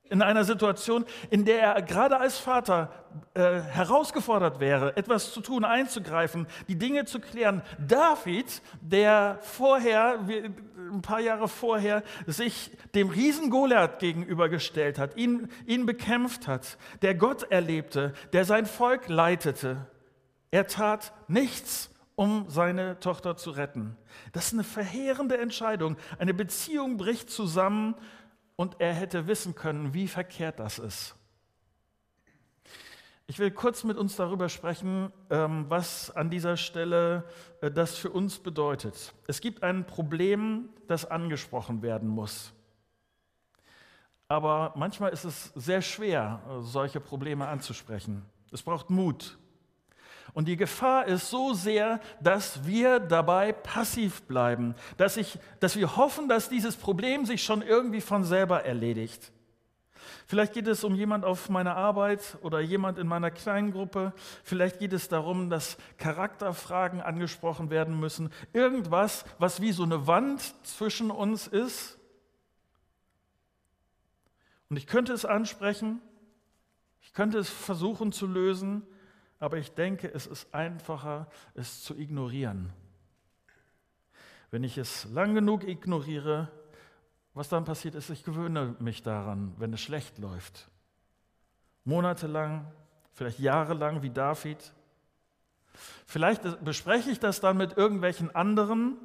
in 0.09 0.21
einer 0.21 0.43
Situation, 0.43 1.05
in 1.29 1.45
der 1.45 1.61
er 1.61 1.81
gerade 1.81 2.17
als 2.19 2.37
Vater 2.37 2.91
äh, 3.33 3.59
herausgefordert 3.61 4.59
wäre, 4.59 4.97
etwas 4.97 5.33
zu 5.33 5.41
tun, 5.41 5.63
einzugreifen, 5.63 6.47
die 6.67 6.77
Dinge 6.77 7.05
zu 7.05 7.19
klären. 7.19 7.61
David, 7.85 8.61
der 8.81 9.39
vorher, 9.41 10.19
ein 10.91 11.01
paar 11.01 11.19
Jahre 11.19 11.47
vorher, 11.47 12.03
sich 12.27 12.71
dem 12.95 13.09
Riesen 13.09 13.49
Goliath 13.49 13.99
gegenübergestellt 13.99 14.99
hat, 14.99 15.15
ihn, 15.17 15.49
ihn 15.65 15.85
bekämpft 15.85 16.47
hat, 16.47 16.77
der 17.01 17.15
Gott 17.15 17.43
erlebte, 17.51 18.13
der 18.33 18.45
sein 18.45 18.65
Volk 18.65 19.07
leitete, 19.07 19.87
er 20.51 20.67
tat 20.67 21.13
nichts, 21.27 21.91
um 22.15 22.45
seine 22.49 22.99
Tochter 22.99 23.37
zu 23.37 23.51
retten. 23.51 23.95
Das 24.33 24.47
ist 24.47 24.53
eine 24.53 24.65
verheerende 24.65 25.37
Entscheidung. 25.37 25.95
Eine 26.17 26.33
Beziehung 26.33 26.97
bricht 26.97 27.29
zusammen 27.29 27.95
und 28.59 28.81
er 28.81 28.93
hätte 28.93 29.25
wissen 29.25 29.55
können, 29.55 29.93
wie 29.93 30.09
verkehrt 30.09 30.59
das 30.59 30.79
ist. 30.79 31.15
Ich 33.25 33.39
will 33.39 33.51
kurz 33.51 33.85
mit 33.85 33.95
uns 33.95 34.17
darüber 34.17 34.49
sprechen, 34.49 35.13
ähm, 35.29 35.67
was 35.69 36.11
an 36.11 36.29
dieser 36.29 36.57
Stelle 36.57 37.23
äh, 37.61 37.71
das 37.71 37.95
für 37.95 38.09
uns 38.09 38.37
bedeutet. 38.37 39.13
Es 39.27 39.39
gibt 39.39 39.63
ein 39.63 39.87
Problem, 39.87 40.67
das 40.89 41.05
angesprochen 41.05 41.81
werden 41.81 42.09
muss. 42.09 42.51
Aber 44.27 44.73
manchmal 44.75 45.13
ist 45.13 45.23
es 45.23 45.53
sehr 45.55 45.81
schwer, 45.81 46.41
äh, 46.49 46.61
solche 46.61 46.99
Probleme 46.99 47.47
anzusprechen. 47.47 48.25
Es 48.51 48.61
braucht 48.61 48.89
Mut. 48.89 49.37
Und 50.39 50.45
die 50.47 50.55
Gefahr 50.55 51.05
ist 51.05 51.29
so 51.29 51.53
sehr, 51.53 51.99
dass 52.21 52.65
wir 52.65 53.01
dabei 53.01 53.51
passiv 53.51 54.21
bleiben, 54.21 54.73
dass, 54.95 55.17
ich, 55.17 55.37
dass 55.59 55.75
wir 55.75 55.97
hoffen, 55.97 56.29
dass 56.29 56.47
dieses 56.47 56.77
Problem 56.77 57.25
sich 57.25 57.43
schon 57.43 57.61
irgendwie 57.61 57.99
von 57.99 58.23
selber 58.23 58.63
erledigt. 58.63 59.33
Vielleicht 60.27 60.53
geht 60.53 60.67
es 60.67 60.85
um 60.85 60.95
jemand 60.95 61.25
auf 61.25 61.49
meiner 61.49 61.75
Arbeit 61.75 62.37
oder 62.41 62.61
jemand 62.61 62.99
in 62.99 63.05
meiner 63.05 63.31
kleinen 63.31 63.73
Gruppe. 63.73 64.13
Vielleicht 64.45 64.79
geht 64.79 64.93
es 64.93 65.09
darum, 65.09 65.49
dass 65.49 65.75
Charakterfragen 65.97 67.01
angesprochen 67.01 67.69
werden 67.69 67.99
müssen. 67.99 68.31
Irgendwas, 68.53 69.25
was 69.39 69.59
wie 69.59 69.73
so 69.73 69.83
eine 69.83 70.07
Wand 70.07 70.39
zwischen 70.65 71.11
uns 71.11 71.47
ist. 71.47 71.99
Und 74.69 74.77
ich 74.77 74.87
könnte 74.87 75.11
es 75.11 75.25
ansprechen. 75.25 75.99
Ich 77.01 77.11
könnte 77.11 77.39
es 77.39 77.49
versuchen 77.49 78.13
zu 78.13 78.25
lösen 78.25 78.87
aber 79.39 79.57
ich 79.57 79.71
denke, 79.73 80.11
es 80.13 80.27
ist 80.27 80.53
einfacher, 80.53 81.27
es 81.53 81.83
zu 81.83 81.97
ignorieren. 81.97 82.71
Wenn 84.51 84.63
ich 84.63 84.77
es 84.77 85.05
lang 85.05 85.33
genug 85.33 85.63
ignoriere, 85.63 86.51
was 87.33 87.49
dann 87.49 87.63
passiert 87.63 87.95
ist, 87.95 88.09
ich 88.09 88.23
gewöhne 88.23 88.75
mich 88.79 89.03
daran, 89.03 89.53
wenn 89.57 89.73
es 89.73 89.81
schlecht 89.81 90.17
läuft. 90.17 90.69
Monatelang, 91.85 92.71
vielleicht 93.13 93.39
jahrelang 93.39 94.01
wie 94.01 94.09
David. 94.09 94.73
Vielleicht 96.05 96.63
bespreche 96.63 97.11
ich 97.11 97.19
das 97.19 97.39
dann 97.39 97.57
mit 97.57 97.77
irgendwelchen 97.77 98.33
anderen, 98.35 98.97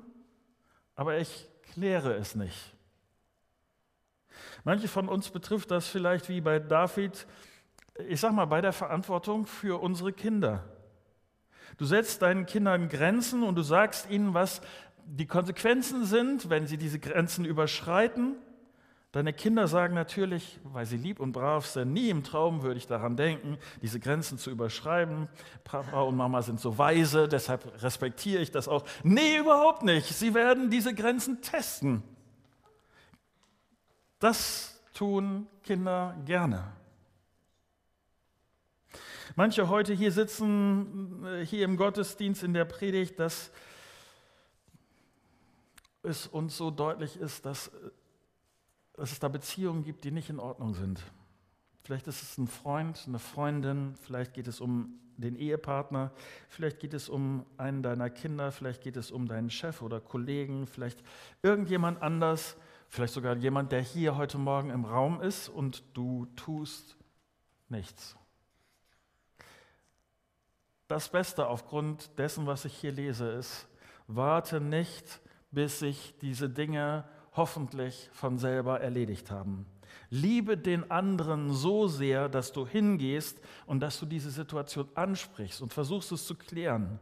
aber 0.97 1.19
ich 1.19 1.49
kläre 1.63 2.15
es 2.15 2.35
nicht. 2.35 2.75
Manche 4.65 4.89
von 4.89 5.09
uns 5.09 5.31
betrifft 5.31 5.71
das 5.71 5.87
vielleicht 5.87 6.29
wie 6.29 6.41
bei 6.41 6.59
David, 6.59 7.27
ich 8.09 8.21
sag 8.21 8.33
mal, 8.33 8.47
bei 8.47 8.61
der 8.61 8.73
Verantwortung 8.73 9.47
für 9.47 9.81
unsere 9.81 10.13
Kinder. 10.13 10.65
Du 11.77 11.85
setzt 11.85 12.23
deinen 12.23 12.47
Kindern 12.47 12.89
Grenzen 12.89 13.43
und 13.43 13.57
du 13.57 13.63
sagst 13.63 14.11
ihnen, 14.11 14.35
was 14.35 14.61
die 15.07 15.27
Konsequenzen 15.27 16.05
sind, 16.05 16.49
wenn 16.51 16.67
sie 16.67 16.77
diese 16.77 16.99
Grenzen 16.99 17.45
überschreiten. 17.45 18.37
Deine 19.13 19.33
Kinder 19.33 19.69
sagen 19.69 19.95
natürlich, 19.95 20.59
weil 20.65 20.87
sie 20.87 20.97
lieb 20.97 21.21
und 21.21 21.33
brav 21.33 21.67
sind, 21.67 21.93
nie 21.93 22.11
im 22.11 22.25
Traum 22.25 22.63
würde 22.63 22.79
ich 22.79 22.89
daran 22.89 23.17
denken, 23.17 23.59
diese 23.81 24.01
Grenzen 24.01 24.39
zu 24.39 24.51
überschreiben. 24.51 25.29
Papa 25.63 26.01
und 26.01 26.17
Mama 26.17 26.43
sind 26.43 26.59
so 26.59 26.79
weise, 26.79 27.29
deshalb 27.29 27.81
respektiere 27.81 28.43
ich 28.43 28.51
das 28.51 28.67
auch. 28.67 28.85
Nee, 29.05 29.39
überhaupt 29.39 29.85
nicht. 29.85 30.07
Sie 30.09 30.35
werden 30.35 30.69
diese 30.69 30.95
Grenzen 30.95 31.43
testen. 31.43 32.03
Das 34.19 34.83
tun 34.95 35.47
Kinder 35.63 36.17
gerne. 36.25 36.73
Manche 39.37 39.69
heute 39.69 39.93
hier 39.95 40.13
sitzen, 40.13 41.27
äh, 41.27 41.45
hier 41.45 41.65
im 41.65 41.77
Gottesdienst 41.77 42.45
in 42.45 42.55
der 42.55 42.65
Predigt, 42.65 43.19
dass 43.19 43.51
es 46.05 46.29
uns 46.29 46.57
so 46.57 46.71
deutlich 46.71 47.17
ist, 47.17 47.45
dass, 47.45 47.69
äh, 47.69 47.91
dass 48.93 49.11
es 49.11 49.19
da 49.19 49.27
Beziehungen 49.27 49.83
gibt, 49.83 50.05
die 50.05 50.13
nicht 50.13 50.31
in 50.31 50.39
Ordnung 50.39 50.75
sind. 50.75 51.03
Vielleicht 51.83 52.07
ist 52.07 52.23
es 52.23 52.39
ein 52.39 52.47
Freund, 52.47 53.03
eine 53.09 53.19
Freundin, 53.19 53.97
vielleicht 54.03 54.35
geht 54.35 54.47
es 54.47 54.61
um 54.61 55.01
den 55.17 55.35
Ehepartner, 55.35 56.13
vielleicht 56.49 56.79
geht 56.79 56.95
es 56.95 57.09
um 57.09 57.45
einen 57.57 57.83
deiner 57.83 58.11
Kinder, 58.11 58.53
vielleicht 58.53 58.83
geht 58.85 58.97
es 58.97 59.11
um 59.11 59.27
deinen 59.27 59.51
Chef 59.51 59.83
oder 59.83 60.01
Kollegen, 60.01 60.69
vielleicht 60.69 61.03
irgendjemand 61.43 62.01
anders, 62.03 62.57
vielleicht 62.89 63.15
sogar 63.15 63.35
jemand, 63.37 63.73
der 63.73 63.81
hier 63.83 64.17
heute 64.17 64.39
Morgen 64.39 64.71
im 64.71 64.85
Raum 64.85 65.21
ist 65.21 65.49
und 65.49 65.83
du 65.93 66.27
tust 66.37 66.97
nichts 67.69 68.17
das 70.89 71.09
Beste 71.09 71.47
aufgrund 71.47 72.19
dessen, 72.19 72.47
was 72.47 72.65
ich 72.65 72.75
hier 72.77 72.93
lese, 72.93 73.29
ist, 73.31 73.67
warte 74.07 74.61
nicht, 74.61 75.21
bis 75.51 75.79
sich 75.79 76.15
diese 76.21 76.51
Dinge 76.51 77.05
hoffentlich 77.33 78.11
von 78.13 78.39
selber 78.39 78.81
erledigt 78.81 79.31
haben. 79.31 79.67
Liebe 80.11 80.57
den 80.57 80.91
anderen 80.91 81.53
so 81.53 81.89
sehr, 81.89 82.29
dass 82.29 82.53
du 82.53 82.67
hingehst 82.67 83.41
und 83.67 83.81
dass 83.81 83.99
du 83.99 84.07
diese 84.07 84.31
Situation 84.31 84.89
ansprichst 84.95 85.63
und 85.63 85.73
versuchst 85.73 86.13
es 86.13 86.27
zu 86.27 86.35
klären. 86.35 86.99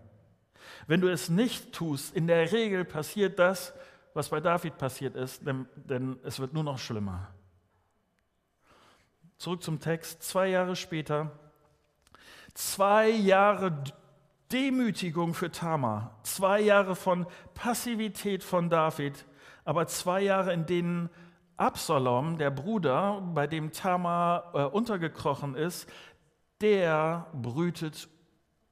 Wenn 0.86 1.00
du 1.00 1.08
es 1.10 1.28
nicht 1.28 1.72
tust, 1.72 2.14
in 2.14 2.26
der 2.26 2.52
Regel 2.52 2.84
passiert 2.84 3.38
das, 3.38 3.74
was 4.14 4.28
bei 4.28 4.40
David 4.40 4.78
passiert 4.78 5.16
ist, 5.16 5.46
denn, 5.46 5.66
denn 5.74 6.18
es 6.22 6.38
wird 6.38 6.52
nur 6.52 6.64
noch 6.64 6.78
schlimmer. 6.78 7.28
Zurück 9.38 9.62
zum 9.62 9.80
Text. 9.80 10.22
Zwei 10.22 10.48
Jahre 10.48 10.76
später 10.76 11.32
Zwei 12.54 13.08
Jahre 13.08 13.82
Demütigung 14.52 15.32
für 15.32 15.50
Tamar, 15.50 16.18
zwei 16.22 16.60
Jahre 16.60 16.94
von 16.94 17.26
Passivität 17.54 18.44
von 18.44 18.68
David, 18.68 19.24
aber 19.64 19.86
zwei 19.86 20.20
Jahre, 20.20 20.52
in 20.52 20.66
denen 20.66 21.10
Absalom, 21.56 22.36
der 22.36 22.50
Bruder, 22.50 23.22
bei 23.34 23.46
dem 23.46 23.72
Tamar 23.72 24.50
äh, 24.54 24.64
untergekrochen 24.64 25.54
ist, 25.54 25.88
der 26.60 27.26
brütet 27.32 28.08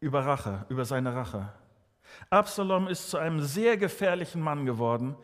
über 0.00 0.26
Rache, 0.26 0.66
über 0.68 0.84
seine 0.84 1.14
Rache. 1.14 1.52
Absalom 2.28 2.88
ist 2.88 3.10
zu 3.10 3.16
einem 3.16 3.40
sehr 3.40 3.76
gefährlichen 3.76 4.42
Mann 4.42 4.66
geworden. 4.66 5.16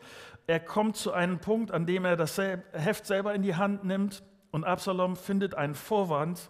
Er 0.47 0.59
kommt 0.59 0.95
zu 0.95 1.11
einem 1.11 1.39
Punkt, 1.39 1.71
an 1.71 1.85
dem 1.85 2.05
er 2.05 2.15
das 2.15 2.37
Heft 2.37 3.05
selber 3.05 3.35
in 3.35 3.41
die 3.41 3.55
Hand 3.55 3.83
nimmt 3.83 4.23
und 4.51 4.63
Absalom 4.63 5.15
findet 5.15 5.55
einen 5.55 5.75
Vorwand, 5.75 6.49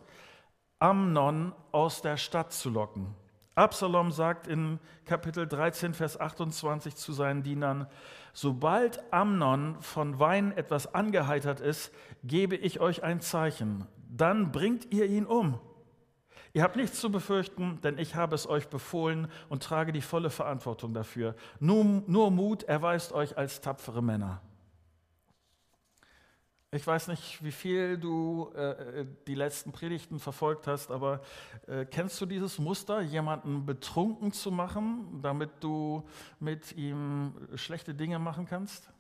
Amnon 0.80 1.54
aus 1.72 2.02
der 2.02 2.18
Stadt 2.18 2.54
zu 2.54 2.70
locken. 2.70 3.16
Absalom 3.56 4.12
sagt 4.12 4.46
in 4.46 4.80
Kapitel 5.06 5.48
13, 5.48 5.96
Vers 5.96 6.20
28 6.20 6.96
zu 6.96 7.12
seinen 7.12 7.42
Dienern, 7.42 7.88
sobald 8.32 9.02
Amnon 9.12 9.82
von 9.82 10.20
Wein 10.20 10.52
etwas 10.52 10.94
angeheitert 10.94 11.60
ist, 11.60 11.92
gebe 12.24 12.56
ich 12.56 12.80
euch 12.80 13.02
ein 13.02 13.20
Zeichen, 13.20 13.88
dann 14.10 14.52
bringt 14.52 14.94
ihr 14.94 15.08
ihn 15.08 15.26
um. 15.26 15.60
Ihr 16.54 16.62
habt 16.62 16.76
nichts 16.76 17.00
zu 17.00 17.12
befürchten, 17.12 17.82
denn 17.82 17.98
ich 17.98 18.16
habe 18.16 18.36
es 18.36 18.48
euch 18.48 18.68
befohlen 18.68 19.28
und 19.50 19.64
trage 19.64 19.92
die 19.92 20.02
volle 20.02 20.30
Verantwortung 20.30 20.94
dafür. 20.94 21.36
Nur, 21.60 22.04
nur 22.06 22.30
Mut 22.30 22.64
erweist 22.64 23.12
euch 23.12 23.38
als 23.38 23.62
tapfere 23.62 24.04
Männer. 24.04 24.42
Ich 26.72 26.86
weiß 26.86 27.08
nicht, 27.08 27.42
wie 27.42 27.54
viel 27.54 27.98
du 27.98 28.52
äh, 28.54 29.06
die 29.26 29.36
letzten 29.36 29.72
Predigten 29.72 30.20
verfolgt 30.20 30.68
hast, 30.68 30.92
aber 30.92 31.22
äh, 31.66 31.86
kennst 31.86 32.20
du 32.20 32.26
dieses 32.26 32.60
Muster, 32.60 33.00
jemanden 33.00 33.66
betrunken 33.66 34.34
zu 34.34 34.52
machen, 34.52 35.22
damit 35.22 35.50
du 35.62 36.04
mit 36.42 36.74
ihm 36.74 37.34
schlechte 37.56 37.96
Dinge 37.96 38.20
machen 38.20 38.46
kannst? 38.46 38.92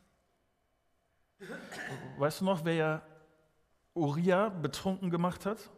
Weißt 2.17 2.39
du 2.39 2.45
noch, 2.45 2.63
wer 2.63 3.01
Uriah 3.93 4.47
betrunken 4.47 5.09
gemacht 5.09 5.45
hat? 5.45 5.69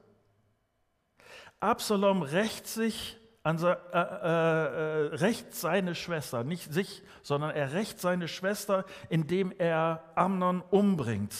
Absalom 1.59 2.21
rächt 2.21 2.67
sich 2.67 3.17
an, 3.41 3.57
äh, 3.63 3.71
äh, 3.71 3.97
äh, 3.97 5.15
rächt 5.15 5.55
seine 5.55 5.95
Schwester, 5.95 6.43
nicht 6.43 6.71
sich, 6.71 7.01
sondern 7.23 7.49
er 7.49 7.73
rächt 7.73 7.99
seine 7.99 8.27
Schwester, 8.27 8.85
indem 9.09 9.51
er 9.57 10.03
Amnon 10.13 10.61
umbringt. 10.61 11.33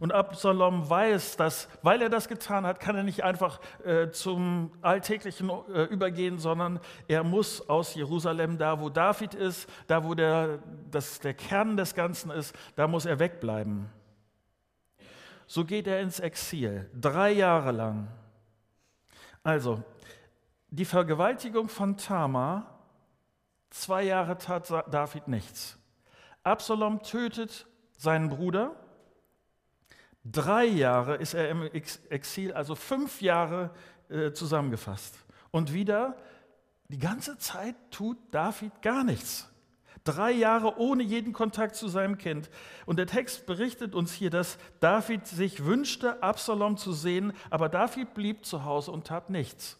Und 0.00 0.12
Absalom 0.12 0.88
weiß, 0.88 1.36
dass, 1.36 1.68
weil 1.82 2.00
er 2.02 2.08
das 2.08 2.28
getan 2.28 2.64
hat, 2.64 2.78
kann 2.78 2.94
er 2.94 3.02
nicht 3.02 3.24
einfach 3.24 3.60
äh, 3.84 4.10
zum 4.10 4.72
Alltäglichen 4.80 5.50
äh, 5.50 5.84
übergehen, 5.84 6.38
sondern 6.38 6.80
er 7.08 7.24
muss 7.24 7.68
aus 7.68 7.94
Jerusalem, 7.94 8.58
da 8.58 8.80
wo 8.80 8.90
David 8.90 9.34
ist, 9.34 9.68
da 9.88 10.04
wo 10.04 10.14
der, 10.14 10.60
das, 10.90 11.18
der 11.20 11.34
Kern 11.34 11.76
des 11.76 11.94
Ganzen 11.94 12.30
ist, 12.30 12.54
da 12.76 12.86
muss 12.86 13.06
er 13.06 13.18
wegbleiben. 13.18 13.90
So 15.46 15.64
geht 15.64 15.86
er 15.86 16.00
ins 16.00 16.20
Exil, 16.20 16.88
drei 16.94 17.32
Jahre 17.32 17.72
lang. 17.72 18.08
Also, 19.42 19.82
die 20.70 20.84
Vergewaltigung 20.84 21.68
von 21.68 21.96
Tamar, 21.96 22.78
zwei 23.70 24.02
Jahre 24.04 24.36
tat 24.36 24.70
David 24.92 25.26
nichts. 25.26 25.78
Absalom 26.42 27.02
tötet 27.02 27.66
seinen 27.96 28.28
Bruder, 28.28 28.76
Drei 30.30 30.66
Jahre 30.66 31.16
ist 31.16 31.34
er 31.34 31.48
im 31.48 31.62
Exil, 31.62 32.52
also 32.52 32.74
fünf 32.74 33.22
Jahre 33.22 33.70
äh, 34.10 34.32
zusammengefasst. 34.32 35.16
Und 35.50 35.72
wieder, 35.72 36.16
die 36.88 36.98
ganze 36.98 37.38
Zeit 37.38 37.76
tut 37.90 38.18
David 38.30 38.82
gar 38.82 39.04
nichts. 39.04 39.48
Drei 40.04 40.30
Jahre 40.32 40.78
ohne 40.78 41.02
jeden 41.02 41.32
Kontakt 41.32 41.76
zu 41.76 41.88
seinem 41.88 42.18
Kind. 42.18 42.50
Und 42.86 42.98
der 42.98 43.06
Text 43.06 43.46
berichtet 43.46 43.94
uns 43.94 44.12
hier, 44.12 44.30
dass 44.30 44.58
David 44.80 45.26
sich 45.26 45.64
wünschte, 45.64 46.22
Absalom 46.22 46.76
zu 46.76 46.92
sehen, 46.92 47.32
aber 47.50 47.68
David 47.68 48.14
blieb 48.14 48.44
zu 48.44 48.64
Hause 48.64 48.90
und 48.90 49.06
tat 49.06 49.30
nichts. 49.30 49.78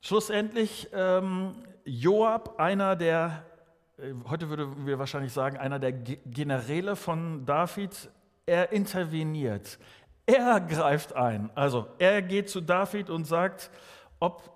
Schlussendlich 0.00 0.88
ähm, 0.92 1.54
Joab, 1.84 2.58
einer 2.58 2.96
der 2.96 3.44
heute 4.28 4.48
würden 4.48 4.86
wir 4.86 4.98
wahrscheinlich 4.98 5.32
sagen, 5.32 5.56
einer 5.56 5.78
der 5.78 5.92
Generäle 5.92 6.96
von 6.96 7.44
David, 7.44 8.10
er 8.46 8.72
interveniert. 8.72 9.78
Er 10.26 10.60
greift 10.60 11.14
ein. 11.14 11.50
Also 11.54 11.86
er 11.98 12.22
geht 12.22 12.48
zu 12.48 12.60
David 12.60 13.10
und 13.10 13.24
sagt, 13.24 13.70
ob 14.18 14.50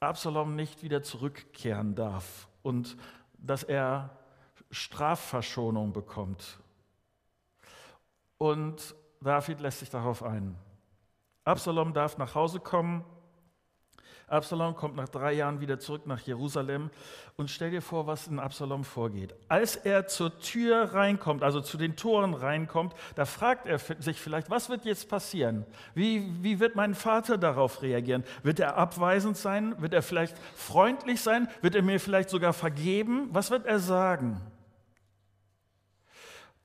Absalom 0.00 0.54
nicht 0.54 0.82
wieder 0.82 1.02
zurückkehren 1.02 1.94
darf 1.94 2.48
und 2.62 2.96
dass 3.38 3.62
er 3.62 4.10
Strafverschonung 4.70 5.92
bekommt. 5.92 6.58
Und 8.38 8.94
David 9.20 9.60
lässt 9.60 9.80
sich 9.80 9.90
darauf 9.90 10.22
ein. 10.22 10.56
Absalom 11.44 11.92
darf 11.92 12.18
nach 12.18 12.34
Hause 12.34 12.60
kommen 12.60 13.04
Absalom 14.26 14.74
kommt 14.74 14.96
nach 14.96 15.08
drei 15.08 15.32
Jahren 15.32 15.60
wieder 15.60 15.78
zurück 15.78 16.06
nach 16.06 16.20
Jerusalem 16.20 16.90
und 17.36 17.50
stell 17.50 17.70
dir 17.70 17.82
vor, 17.82 18.06
was 18.06 18.26
in 18.26 18.38
Absalom 18.38 18.84
vorgeht. 18.84 19.34
Als 19.48 19.76
er 19.76 20.06
zur 20.06 20.38
Tür 20.38 20.94
reinkommt, 20.94 21.42
also 21.42 21.60
zu 21.60 21.76
den 21.76 21.96
Toren 21.96 22.34
reinkommt, 22.34 22.94
da 23.16 23.26
fragt 23.26 23.66
er 23.66 23.78
sich 23.78 24.20
vielleicht, 24.20 24.50
was 24.50 24.68
wird 24.68 24.84
jetzt 24.84 25.08
passieren? 25.08 25.66
Wie, 25.94 26.26
wie 26.42 26.60
wird 26.60 26.74
mein 26.74 26.94
Vater 26.94 27.36
darauf 27.38 27.82
reagieren? 27.82 28.24
Wird 28.42 28.60
er 28.60 28.76
abweisend 28.76 29.36
sein? 29.36 29.74
Wird 29.80 29.94
er 29.94 30.02
vielleicht 30.02 30.36
freundlich 30.54 31.20
sein? 31.20 31.48
Wird 31.60 31.74
er 31.74 31.82
mir 31.82 32.00
vielleicht 32.00 32.30
sogar 32.30 32.52
vergeben? 32.52 33.28
Was 33.32 33.50
wird 33.50 33.66
er 33.66 33.78
sagen? 33.78 34.40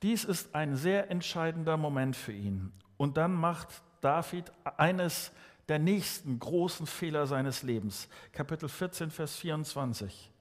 Dies 0.02 0.24
ist 0.24 0.56
ein 0.56 0.76
sehr 0.76 1.12
entscheidender 1.12 1.76
Moment 1.76 2.16
für 2.16 2.32
ihn. 2.32 2.72
Und 2.96 3.18
dann 3.18 3.34
macht 3.34 3.68
David 4.02 4.52
eines 4.78 5.32
der 5.70 5.80
nächsten 5.80 6.40
großen 6.40 6.88
Fehler 6.88 7.28
seines 7.28 7.62
Lebens. 7.62 8.10
Kapitel 8.34 8.68
14, 8.68 9.12
Vers 9.12 9.36
24. 9.38 10.32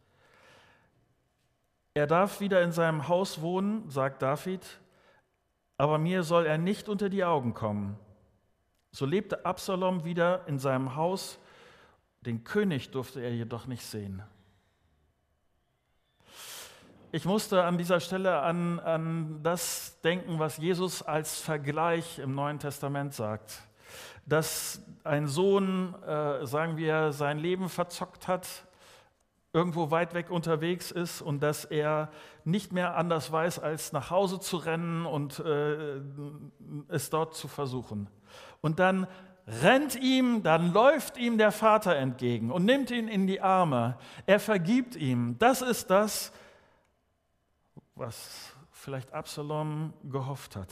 Er 1.93 2.07
darf 2.07 2.41
wieder 2.41 2.63
in 2.63 2.73
seinem 2.73 3.09
Haus 3.09 3.41
wohnen, 3.43 3.89
sagt 3.91 4.23
David, 4.23 4.67
aber 5.77 5.99
mir 5.99 6.23
soll 6.23 6.47
er 6.47 6.57
nicht 6.57 6.89
unter 6.89 7.11
die 7.11 7.25
Augen 7.25 7.53
kommen. 7.55 7.99
So 8.91 9.05
lebte 9.05 9.45
Absalom 9.45 10.05
wieder 10.05 10.49
in 10.49 10.59
seinem 10.59 10.97
Haus, 10.97 11.39
den 12.23 12.43
König 12.43 12.91
durfte 12.91 13.21
er 13.21 13.35
jedoch 13.35 13.67
nicht 13.67 13.85
sehen. 13.85 14.23
Ich 17.13 17.25
musste 17.25 17.65
an 17.65 17.79
dieser 17.79 18.01
Stelle 18.01 18.41
an, 18.41 18.81
an 18.81 19.43
das 19.43 20.01
denken, 20.01 20.39
was 20.39 20.57
Jesus 20.57 21.03
als 21.03 21.41
Vergleich 21.41 22.19
im 22.19 22.35
Neuen 22.35 22.59
Testament 22.59 23.15
sagt 23.15 23.68
dass 24.29 24.83
ein 25.05 25.27
Sohn, 25.27 25.95
äh, 26.03 26.47
sagen 26.47 26.77
wir, 26.77 27.13
sein 27.13 27.39
Leben 27.39 27.69
verzockt 27.69 28.29
hat, 28.29 28.47
irgendwo 29.53 29.91
weit 29.91 30.13
weg 30.15 30.31
unterwegs 30.31 30.91
ist 30.91 31.23
und 31.23 31.43
dass 31.43 31.65
er 31.65 32.11
nicht 32.45 32.73
mehr 32.73 32.97
anders 32.97 33.33
weiß, 33.33 33.59
als 33.59 33.93
nach 33.93 34.11
Hause 34.11 34.41
zu 34.41 34.59
rennen 34.59 35.07
und 35.07 35.39
äh, 35.41 36.01
es 36.89 37.11
dort 37.11 37.35
zu 37.35 37.49
versuchen. 37.49 38.09
Und 38.61 38.79
dann 38.79 39.07
rennt 39.47 39.97
ihm, 39.97 40.43
dann 40.43 40.73
läuft 40.73 41.17
ihm 41.17 41.39
der 41.39 41.53
Vater 41.53 41.97
entgegen 41.97 42.51
und 42.51 42.67
nimmt 42.67 42.91
ihn 42.91 43.09
in 43.09 43.27
die 43.27 43.41
Arme. 43.41 43.97
Er 44.27 44.41
vergibt 44.41 44.95
ihm. 44.97 45.39
Das 45.39 45.63
ist 45.63 45.89
das, 45.89 46.33
was 47.95 48.53
vielleicht 48.71 49.13
Absalom 49.13 49.95
gehofft 50.05 50.55
hat. 50.57 50.69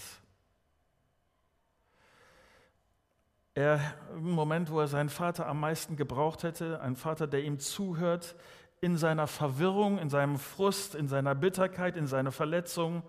Er, 3.56 3.80
im 4.14 4.32
Moment, 4.32 4.70
wo 4.70 4.80
er 4.80 4.86
seinen 4.86 5.08
Vater 5.08 5.46
am 5.46 5.60
meisten 5.60 5.96
gebraucht 5.96 6.42
hätte, 6.42 6.78
ein 6.82 6.94
Vater, 6.94 7.26
der 7.26 7.42
ihm 7.42 7.58
zuhört, 7.58 8.36
in 8.82 8.98
seiner 8.98 9.26
Verwirrung, 9.26 9.96
in 9.96 10.10
seinem 10.10 10.38
Frust, 10.38 10.94
in 10.94 11.08
seiner 11.08 11.34
Bitterkeit, 11.34 11.96
in 11.96 12.06
seiner 12.06 12.32
Verletzung, 12.32 13.02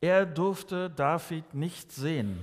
er 0.00 0.26
durfte 0.26 0.90
David 0.90 1.54
nicht 1.54 1.92
sehen. 1.92 2.40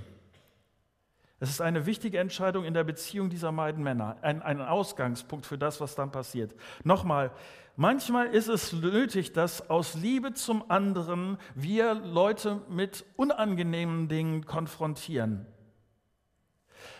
Es 1.41 1.49
ist 1.49 1.59
eine 1.59 1.85
wichtige 1.85 2.17
Entscheidung 2.17 2.63
in 2.63 2.73
der 2.73 2.85
Beziehung 2.85 3.29
dieser 3.29 3.51
beiden 3.51 3.83
Männer, 3.83 4.15
ein, 4.21 4.41
ein 4.41 4.61
Ausgangspunkt 4.61 5.45
für 5.45 5.57
das, 5.57 5.81
was 5.81 5.95
dann 5.95 6.11
passiert. 6.11 6.55
Nochmal, 6.85 7.31
manchmal 7.75 8.27
ist 8.27 8.47
es 8.47 8.71
nötig, 8.71 9.33
dass 9.33 9.69
aus 9.69 9.95
Liebe 9.95 10.33
zum 10.33 10.71
anderen 10.71 11.37
wir 11.55 11.93
Leute 11.93 12.61
mit 12.69 13.03
unangenehmen 13.17 14.07
Dingen 14.07 14.45
konfrontieren. 14.45 15.45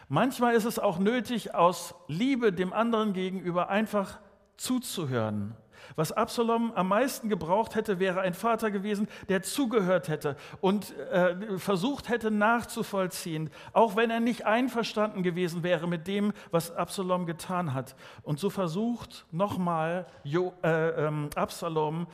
Manchmal 0.10 0.56
ist 0.56 0.65
es 0.65 0.80
auch 0.80 1.00
nötig, 1.00 1.54
aus 1.54 1.93
Liebe 2.08 2.54
dem 2.54 2.72
anderen 2.72 3.13
gegenüber 3.13 3.70
einfach 3.70 4.20
zuzuhören. 4.56 5.56
Was 5.96 6.12
Absalom 6.12 6.72
am 6.76 6.89
meisten 6.89 7.30
gebraucht 7.30 7.76
hätte, 7.76 8.00
wäre 8.00 8.22
ein 8.22 8.34
Vater 8.34 8.72
gewesen, 8.72 9.08
der 9.30 9.41
zugehört 9.43 10.08
hätte 10.08 10.36
und 10.62 10.96
äh, 10.98 11.58
versucht 11.58 12.10
hätte 12.10 12.32
nachzuvollziehen, 12.32 13.50
auch 13.74 13.96
wenn 13.96 14.10
er 14.10 14.20
nicht 14.20 14.46
einverstanden 14.46 15.24
gewesen 15.24 15.63
wäre 15.63 15.88
mit 15.88 16.08
dem, 16.08 16.34
was 16.52 16.76
Absalom 16.76 17.26
getan 17.26 17.74
hat. 17.74 17.96
Und 18.24 18.39
so 18.39 18.50
versucht 18.50 19.26
nochmal 19.32 20.08
äh, 20.24 20.70
ähm, 20.70 21.30
Absalom 21.36 22.08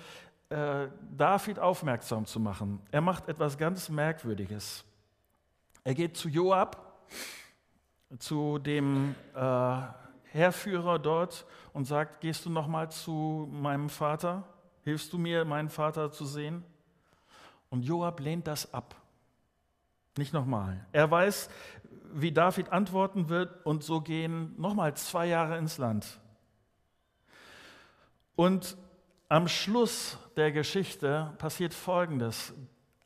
äh, 0.50 0.88
David 1.16 1.60
aufmerksam 1.60 2.26
zu 2.26 2.40
machen. 2.40 2.80
Er 2.92 3.02
macht 3.02 3.28
etwas 3.28 3.58
ganz 3.58 3.90
Merkwürdiges. 3.90 4.84
Er 5.84 5.94
geht 5.94 6.18
zu 6.18 6.30
Joab 6.30 7.08
zu 8.20 8.60
dem 8.60 9.16
äh, 9.36 9.82
Herrführer 10.32 11.00
dort 11.00 11.46
und 11.74 11.86
sagt, 11.86 12.22
gehst 12.22 12.46
du 12.46 12.50
noch 12.50 12.68
mal 12.68 12.90
zu 12.90 13.48
meinem 13.52 13.90
Vater? 13.90 14.44
Hilfst 14.84 15.14
du 15.14 15.18
mir, 15.18 15.46
meinen 15.46 15.70
Vater 15.70 16.12
zu 16.12 16.26
sehen? 16.26 16.64
Und 17.70 17.84
Joab 17.84 18.20
lehnt 18.20 18.48
das 18.48 18.74
ab. 18.74 18.96
Nicht 20.18 20.34
nochmal. 20.34 20.86
Er 20.92 21.10
weiß, 21.10 21.50
wie 22.14 22.32
David 22.32 22.72
antworten 22.72 23.30
wird 23.30 23.66
und 23.66 23.84
so 23.84 24.02
gehen 24.02 24.54
nochmal 24.58 24.96
zwei 24.96 25.26
Jahre 25.26 25.58
ins 25.58 25.78
Land. 25.78 26.20
Und 28.36 28.78
am 29.30 29.48
Schluss 29.48 30.18
der 30.36 30.52
Geschichte 30.52 31.34
passiert 31.40 31.74
Folgendes. 31.74 32.54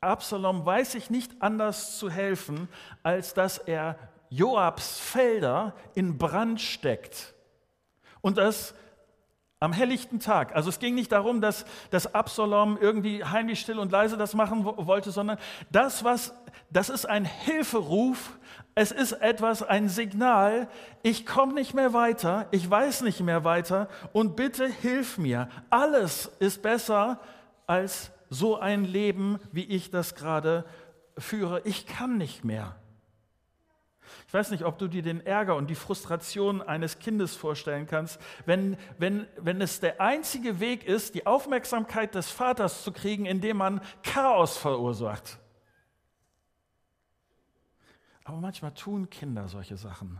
Absalom 0.01 0.65
weiß 0.65 0.93
sich 0.93 1.09
nicht 1.09 1.41
anders 1.41 1.97
zu 1.97 2.09
helfen, 2.09 2.67
als 3.03 3.33
dass 3.33 3.57
er 3.57 3.97
Joabs 4.29 4.99
Felder 4.99 5.73
in 5.95 6.17
Brand 6.17 6.61
steckt. 6.61 7.33
Und 8.21 8.37
das 8.37 8.73
am 9.59 9.73
helllichten 9.73 10.19
Tag. 10.19 10.55
Also 10.55 10.69
es 10.69 10.79
ging 10.79 10.93
nicht 10.93 11.11
darum, 11.11 11.41
dass, 11.41 11.65
dass 11.89 12.13
Absalom 12.13 12.77
irgendwie 12.79 13.23
heimlich 13.23 13.59
still 13.59 13.79
und 13.79 13.91
leise 13.91 14.15
das 14.15 14.35
machen 14.35 14.65
wollte, 14.65 15.11
sondern 15.11 15.39
das, 15.71 16.03
was, 16.03 16.33
das 16.69 16.89
ist 16.89 17.05
ein 17.07 17.25
Hilferuf, 17.25 18.37
es 18.75 18.91
ist 18.91 19.13
etwas, 19.13 19.63
ein 19.63 19.89
Signal, 19.89 20.67
ich 21.01 21.25
komme 21.25 21.53
nicht 21.53 21.73
mehr 21.73 21.93
weiter, 21.93 22.47
ich 22.51 22.69
weiß 22.69 23.01
nicht 23.01 23.21
mehr 23.21 23.43
weiter 23.43 23.87
und 24.13 24.35
bitte 24.35 24.67
hilf 24.67 25.17
mir. 25.17 25.49
Alles 25.71 26.29
ist 26.39 26.61
besser 26.61 27.19
als 27.65 28.11
so 28.29 28.57
ein 28.57 28.85
Leben, 28.85 29.39
wie 29.51 29.63
ich 29.63 29.89
das 29.89 30.13
gerade 30.13 30.65
führe. 31.17 31.61
Ich 31.63 31.87
kann 31.87 32.17
nicht 32.17 32.45
mehr. 32.45 32.75
Ich 34.27 34.33
weiß 34.33 34.51
nicht, 34.51 34.65
ob 34.65 34.77
du 34.77 34.89
dir 34.89 35.01
den 35.01 35.25
Ärger 35.25 35.55
und 35.55 35.69
die 35.69 35.75
Frustration 35.75 36.61
eines 36.61 36.99
Kindes 36.99 37.33
vorstellen 37.33 37.87
kannst, 37.87 38.19
wenn, 38.45 38.75
wenn, 38.97 39.25
wenn 39.37 39.61
es 39.61 39.79
der 39.79 40.01
einzige 40.01 40.59
Weg 40.59 40.85
ist, 40.85 41.15
die 41.15 41.25
Aufmerksamkeit 41.25 42.13
des 42.13 42.29
Vaters 42.29 42.83
zu 42.83 42.91
kriegen, 42.91 43.25
indem 43.25 43.57
man 43.57 43.79
Chaos 44.03 44.57
verursacht. 44.57 45.39
Aber 48.25 48.41
manchmal 48.41 48.73
tun 48.73 49.09
Kinder 49.09 49.47
solche 49.47 49.77
Sachen. 49.77 50.19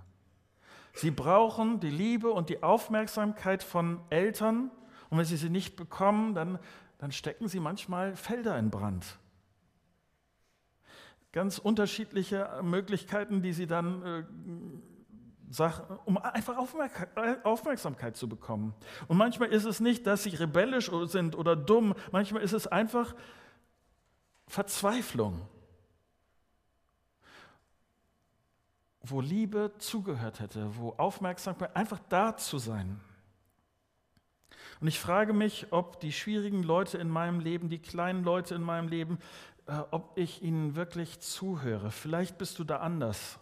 Sie 0.94 1.12
brauchen 1.12 1.82
die 1.82 1.90
Liebe 1.90 2.32
und 2.32 2.48
die 2.48 2.64
Aufmerksamkeit 2.64 3.62
von 3.62 4.00
Eltern 4.10 4.72
und 5.10 5.18
wenn 5.18 5.26
sie 5.26 5.36
sie 5.36 5.50
nicht 5.50 5.76
bekommen, 5.76 6.34
dann, 6.34 6.60
dann 6.98 7.12
stecken 7.12 7.50
sie 7.50 7.60
manchmal 7.60 8.16
Felder 8.16 8.58
in 8.58 8.70
Brand 8.70 9.06
ganz 11.38 11.60
unterschiedliche 11.60 12.50
Möglichkeiten, 12.64 13.44
die 13.44 13.54
sie 13.54 13.68
dann 13.68 14.02
äh, 14.04 14.24
um 16.06 16.18
einfach 16.18 16.58
Aufmerksamkeit 17.44 18.18
zu 18.18 18.28
bekommen. 18.28 18.74
Und 19.08 19.18
manchmal 19.18 19.50
ist 19.50 19.66
es 19.66 19.80
nicht, 19.80 20.08
dass 20.08 20.24
sie 20.24 20.32
rebellisch 20.32 20.90
sind 21.04 21.38
oder 21.38 21.56
dumm, 21.56 21.94
manchmal 22.12 22.42
ist 22.42 22.54
es 22.54 22.66
einfach 22.66 23.16
Verzweiflung, 24.48 25.48
wo 29.04 29.22
Liebe 29.22 29.74
zugehört 29.78 30.40
hätte, 30.40 30.76
wo 30.76 30.96
Aufmerksamkeit 30.98 31.76
einfach 31.76 32.00
da 32.10 32.36
zu 32.36 32.58
sein. 32.58 33.00
Und 34.82 34.88
ich 34.88 35.00
frage 35.00 35.34
mich, 35.34 35.68
ob 35.70 36.00
die 36.00 36.12
schwierigen 36.12 36.64
Leute 36.64 36.98
in 36.98 37.10
meinem 37.10 37.40
Leben, 37.40 37.70
die 37.70 37.80
kleinen 37.80 38.24
Leute 38.24 38.56
in 38.56 38.64
meinem 38.64 38.88
Leben, 38.88 39.20
ob 39.92 40.18
ich 40.18 40.42
ihnen 40.42 40.76
wirklich 40.76 41.20
zuhöre. 41.20 41.92
Vielleicht 41.92 42.38
bist 42.38 42.58
du 42.60 42.64
da 42.64 42.78
anders. 42.78 43.38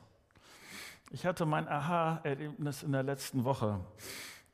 Ich 1.11 1.25
hatte 1.25 1.45
mein 1.45 1.67
Aha-Erlebnis 1.67 2.83
in 2.83 2.91
der 2.91 3.03
letzten 3.03 3.43
Woche. 3.43 3.79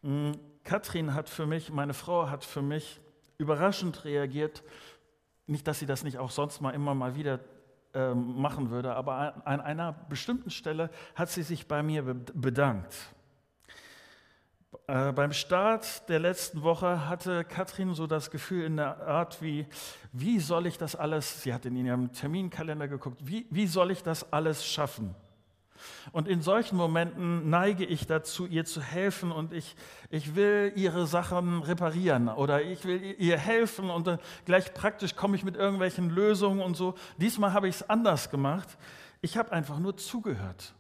Hm, 0.04 0.34
Katrin 0.64 1.14
hat 1.14 1.30
für 1.30 1.46
mich, 1.46 1.72
meine 1.72 1.94
Frau 1.94 2.30
hat 2.30 2.44
für 2.44 2.62
mich 2.62 3.00
überraschend 3.38 4.04
reagiert. 4.06 4.64
Nicht, 5.48 5.68
dass 5.68 5.80
sie 5.80 5.86
das 5.86 6.04
nicht 6.04 6.18
auch 6.18 6.32
sonst 6.32 6.62
mal 6.62 6.72
immer 6.72 6.94
mal 6.94 7.16
wieder 7.16 7.40
äh, 7.94 8.14
machen 8.14 8.70
würde, 8.70 8.96
aber 8.96 9.46
an 9.46 9.60
einer 9.60 9.94
bestimmten 9.94 10.50
Stelle 10.50 10.90
hat 11.16 11.30
sie 11.30 11.44
sich 11.44 11.68
bei 11.68 11.82
mir 11.84 12.04
bedankt. 12.04 12.96
Äh, 14.88 15.12
beim 15.12 15.34
Start 15.34 16.08
der 16.10 16.20
letzten 16.20 16.64
Woche 16.64 17.10
hatte 17.10 17.44
Katrin 17.44 17.94
so 17.94 18.08
das 18.08 18.32
Gefühl 18.32 18.66
in 18.66 18.78
der 18.78 19.06
Art 19.06 19.42
wie, 19.42 19.68
wie 20.14 20.40
soll 20.40 20.66
ich 20.66 20.78
das 20.78 20.96
alles, 20.96 21.42
sie 21.42 21.54
hat 21.54 21.66
in 21.66 21.76
ihrem 21.76 22.12
Terminkalender 22.14 22.88
geguckt, 22.88 23.20
wie, 23.24 23.48
wie 23.50 23.68
soll 23.68 23.92
ich 23.92 24.02
das 24.02 24.32
alles 24.32 24.66
schaffen? 24.66 25.14
Und 26.12 26.28
in 26.28 26.42
solchen 26.42 26.78
Momenten 26.78 27.50
neige 27.50 27.84
ich 27.86 28.06
dazu, 28.06 28.46
ihr 28.46 28.66
zu 28.66 28.82
helfen 28.82 29.32
und 29.32 29.52
ich, 29.52 29.76
ich 30.10 30.36
will 30.36 30.72
ihre 30.76 31.08
Sachen 31.08 31.64
reparieren 31.64 32.30
oder 32.30 32.62
ich 32.62 32.86
will 32.86 33.16
ihr 33.18 33.38
helfen 33.38 33.90
und 33.90 34.20
gleich 34.46 34.74
praktisch 34.74 35.16
komme 35.16 35.36
ich 35.36 35.44
mit 35.44 35.56
irgendwelchen 35.56 36.10
Lösungen 36.10 36.62
und 36.62 36.78
so. 36.78 36.94
Diesmal 37.18 37.54
habe 37.54 37.68
ich 37.68 37.76
es 37.76 37.90
anders 37.90 38.30
gemacht. 38.30 38.78
Ich 39.22 39.38
habe 39.38 39.52
einfach 39.52 39.80
nur 39.80 39.98
zugehört. 39.98 40.74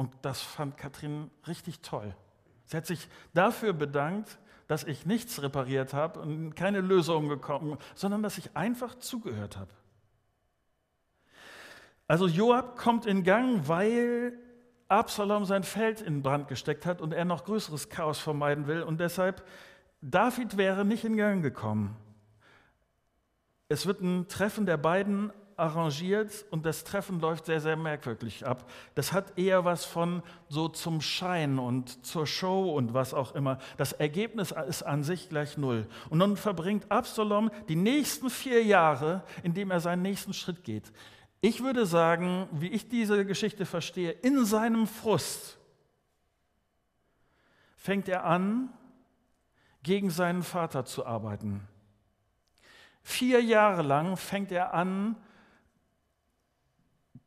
Und 0.00 0.14
das 0.22 0.40
fand 0.40 0.78
Katrin 0.78 1.30
richtig 1.46 1.80
toll. 1.80 2.16
Sie 2.64 2.74
hat 2.74 2.86
sich 2.86 3.06
dafür 3.34 3.74
bedankt, 3.74 4.38
dass 4.66 4.84
ich 4.84 5.04
nichts 5.04 5.42
repariert 5.42 5.92
habe 5.92 6.20
und 6.20 6.54
keine 6.54 6.80
Lösung 6.80 7.28
gekommen, 7.28 7.76
sondern 7.94 8.22
dass 8.22 8.38
ich 8.38 8.56
einfach 8.56 8.94
zugehört 8.94 9.58
habe. 9.58 9.70
Also 12.08 12.26
Joab 12.28 12.78
kommt 12.78 13.04
in 13.04 13.24
Gang, 13.24 13.68
weil 13.68 14.38
Absalom 14.88 15.44
sein 15.44 15.64
Feld 15.64 16.00
in 16.00 16.22
Brand 16.22 16.48
gesteckt 16.48 16.86
hat 16.86 17.02
und 17.02 17.12
er 17.12 17.26
noch 17.26 17.44
größeres 17.44 17.90
Chaos 17.90 18.20
vermeiden 18.20 18.66
will 18.66 18.82
und 18.82 19.00
deshalb 19.00 19.46
David 20.00 20.56
wäre 20.56 20.86
nicht 20.86 21.04
in 21.04 21.18
Gang 21.18 21.42
gekommen. 21.42 21.94
Es 23.68 23.84
wird 23.84 24.00
ein 24.00 24.28
Treffen 24.28 24.64
der 24.64 24.78
beiden 24.78 25.30
arrangiert 25.60 26.44
und 26.50 26.66
das 26.66 26.84
Treffen 26.84 27.20
läuft 27.20 27.46
sehr, 27.46 27.60
sehr 27.60 27.76
merkwürdig 27.76 28.46
ab. 28.46 28.68
Das 28.94 29.12
hat 29.12 29.38
eher 29.38 29.64
was 29.64 29.84
von 29.84 30.22
so 30.48 30.68
zum 30.68 31.00
Schein 31.00 31.58
und 31.58 32.04
zur 32.04 32.26
Show 32.26 32.72
und 32.72 32.94
was 32.94 33.14
auch 33.14 33.34
immer. 33.34 33.58
Das 33.76 33.92
Ergebnis 33.92 34.52
ist 34.68 34.82
an 34.82 35.04
sich 35.04 35.28
gleich 35.28 35.58
null. 35.58 35.86
Und 36.08 36.18
nun 36.18 36.36
verbringt 36.36 36.90
Absalom 36.90 37.50
die 37.68 37.76
nächsten 37.76 38.30
vier 38.30 38.64
Jahre, 38.64 39.22
indem 39.42 39.70
er 39.70 39.80
seinen 39.80 40.02
nächsten 40.02 40.32
Schritt 40.32 40.64
geht. 40.64 40.90
Ich 41.40 41.62
würde 41.62 41.86
sagen, 41.86 42.48
wie 42.52 42.68
ich 42.68 42.88
diese 42.88 43.24
Geschichte 43.24 43.64
verstehe, 43.66 44.10
in 44.10 44.44
seinem 44.44 44.86
Frust 44.86 45.58
fängt 47.76 48.08
er 48.08 48.24
an, 48.24 48.68
gegen 49.82 50.10
seinen 50.10 50.42
Vater 50.42 50.84
zu 50.84 51.06
arbeiten. 51.06 51.66
Vier 53.02 53.42
Jahre 53.42 53.82
lang 53.82 54.16
fängt 54.16 54.52
er 54.52 54.74
an, 54.74 55.16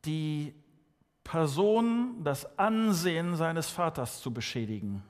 die 0.06 0.54
Person, 1.24 2.24
das 2.24 2.58
Ansehen 2.58 3.36
seines 3.36 3.70
Vaters 3.70 4.22
zu 4.22 4.34
beschädigen. 4.34 5.04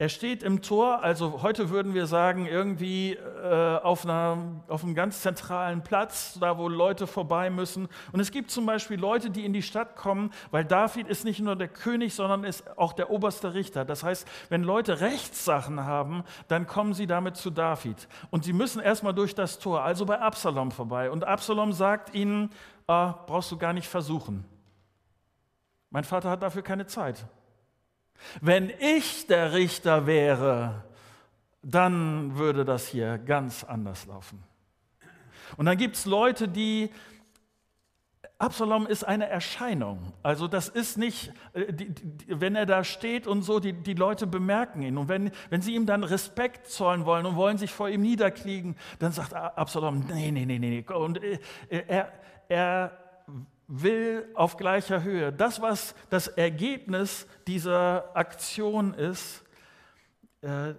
Er 0.00 0.08
steht 0.08 0.44
im 0.44 0.62
Tor, 0.62 1.02
also 1.02 1.42
heute 1.42 1.70
würden 1.70 1.92
wir 1.92 2.06
sagen, 2.06 2.46
irgendwie 2.46 3.14
äh, 3.14 3.78
auf, 3.78 4.04
einer, 4.04 4.62
auf 4.68 4.84
einem 4.84 4.94
ganz 4.94 5.22
zentralen 5.22 5.82
Platz, 5.82 6.38
da 6.40 6.56
wo 6.56 6.68
Leute 6.68 7.08
vorbei 7.08 7.50
müssen. 7.50 7.88
Und 8.12 8.20
es 8.20 8.30
gibt 8.30 8.52
zum 8.52 8.64
Beispiel 8.64 8.96
Leute, 8.96 9.28
die 9.28 9.44
in 9.44 9.52
die 9.52 9.60
Stadt 9.60 9.96
kommen, 9.96 10.30
weil 10.52 10.64
David 10.64 11.08
ist 11.08 11.24
nicht 11.24 11.40
nur 11.40 11.56
der 11.56 11.66
König, 11.66 12.14
sondern 12.14 12.44
ist 12.44 12.78
auch 12.78 12.92
der 12.92 13.10
oberste 13.10 13.54
Richter. 13.54 13.84
Das 13.84 14.04
heißt, 14.04 14.28
wenn 14.50 14.62
Leute 14.62 15.00
Rechtssachen 15.00 15.84
haben, 15.84 16.22
dann 16.46 16.68
kommen 16.68 16.94
sie 16.94 17.08
damit 17.08 17.36
zu 17.36 17.50
David. 17.50 18.06
Und 18.30 18.44
sie 18.44 18.52
müssen 18.52 18.80
erstmal 18.80 19.14
durch 19.14 19.34
das 19.34 19.58
Tor, 19.58 19.82
also 19.82 20.06
bei 20.06 20.20
Absalom 20.20 20.70
vorbei. 20.70 21.10
Und 21.10 21.24
Absalom 21.24 21.72
sagt 21.72 22.14
ihnen, 22.14 22.50
ah, 22.88 23.24
brauchst 23.26 23.52
du 23.52 23.58
gar 23.58 23.72
nicht 23.72 23.86
versuchen. 23.86 24.44
Mein 25.90 26.04
Vater 26.04 26.30
hat 26.30 26.42
dafür 26.42 26.62
keine 26.62 26.86
Zeit. 26.86 27.24
Wenn 28.40 28.70
ich 28.80 29.26
der 29.26 29.52
Richter 29.52 30.06
wäre, 30.06 30.84
dann 31.62 32.36
würde 32.36 32.64
das 32.64 32.88
hier 32.88 33.18
ganz 33.18 33.62
anders 33.62 34.06
laufen. 34.06 34.42
Und 35.56 35.66
dann 35.66 35.78
gibt 35.78 35.96
es 35.96 36.04
Leute, 36.04 36.48
die, 36.48 36.90
Absalom 38.40 38.86
ist 38.86 39.02
eine 39.02 39.28
Erscheinung. 39.28 40.12
Also 40.22 40.46
das 40.46 40.68
ist 40.68 40.96
nicht, 40.96 41.32
äh, 41.54 41.72
wenn 42.28 42.54
er 42.54 42.66
da 42.66 42.84
steht 42.84 43.26
und 43.26 43.42
so, 43.42 43.58
die, 43.58 43.72
die 43.72 43.94
Leute 43.94 44.28
bemerken 44.28 44.82
ihn. 44.82 44.96
Und 44.96 45.08
wenn, 45.08 45.32
wenn 45.50 45.60
sie 45.60 45.74
ihm 45.74 45.86
dann 45.86 46.04
Respekt 46.04 46.68
zollen 46.68 47.04
wollen 47.04 47.26
und 47.26 47.34
wollen 47.34 47.58
sich 47.58 47.72
vor 47.72 47.88
ihm 47.88 48.02
niederkriegen, 48.02 48.76
dann 49.00 49.10
sagt 49.10 49.34
Absalom, 49.34 50.04
nee, 50.12 50.30
nee, 50.30 50.46
nee, 50.46 50.60
nee. 50.60 50.84
Und 50.88 51.20
äh, 51.20 51.38
er, 51.68 52.12
er 52.48 52.96
will 53.66 54.26
auf 54.34 54.56
gleicher 54.56 55.02
Höhe. 55.02 55.32
Das, 55.32 55.60
was 55.60 55.94
das 56.10 56.26
Ergebnis 56.28 57.26
dieser 57.46 58.16
Aktion 58.16 58.94
ist, 58.94 59.44
äh, 60.40 60.74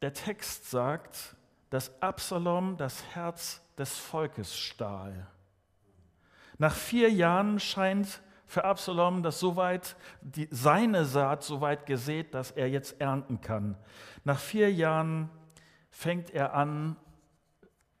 der 0.00 0.12
Text 0.14 0.70
sagt, 0.70 1.36
dass 1.70 2.00
Absalom 2.00 2.76
das 2.78 3.04
Herz 3.14 3.60
des 3.76 3.96
Volkes 3.96 4.56
stahl. 4.56 5.26
Nach 6.56 6.74
vier 6.74 7.10
Jahren 7.10 7.60
scheint 7.60 8.22
für 8.46 8.64
Absalom 8.64 9.22
das 9.22 9.38
soweit, 9.38 9.94
die, 10.22 10.48
seine 10.50 11.04
Saat 11.04 11.42
so 11.44 11.60
weit 11.60 11.84
gesät, 11.84 12.32
dass 12.32 12.50
er 12.50 12.68
jetzt 12.68 13.00
ernten 13.00 13.42
kann. 13.42 13.76
Nach 14.24 14.38
vier 14.38 14.72
Jahren 14.72 15.28
fängt 15.90 16.30
er 16.30 16.54
an, 16.54 16.96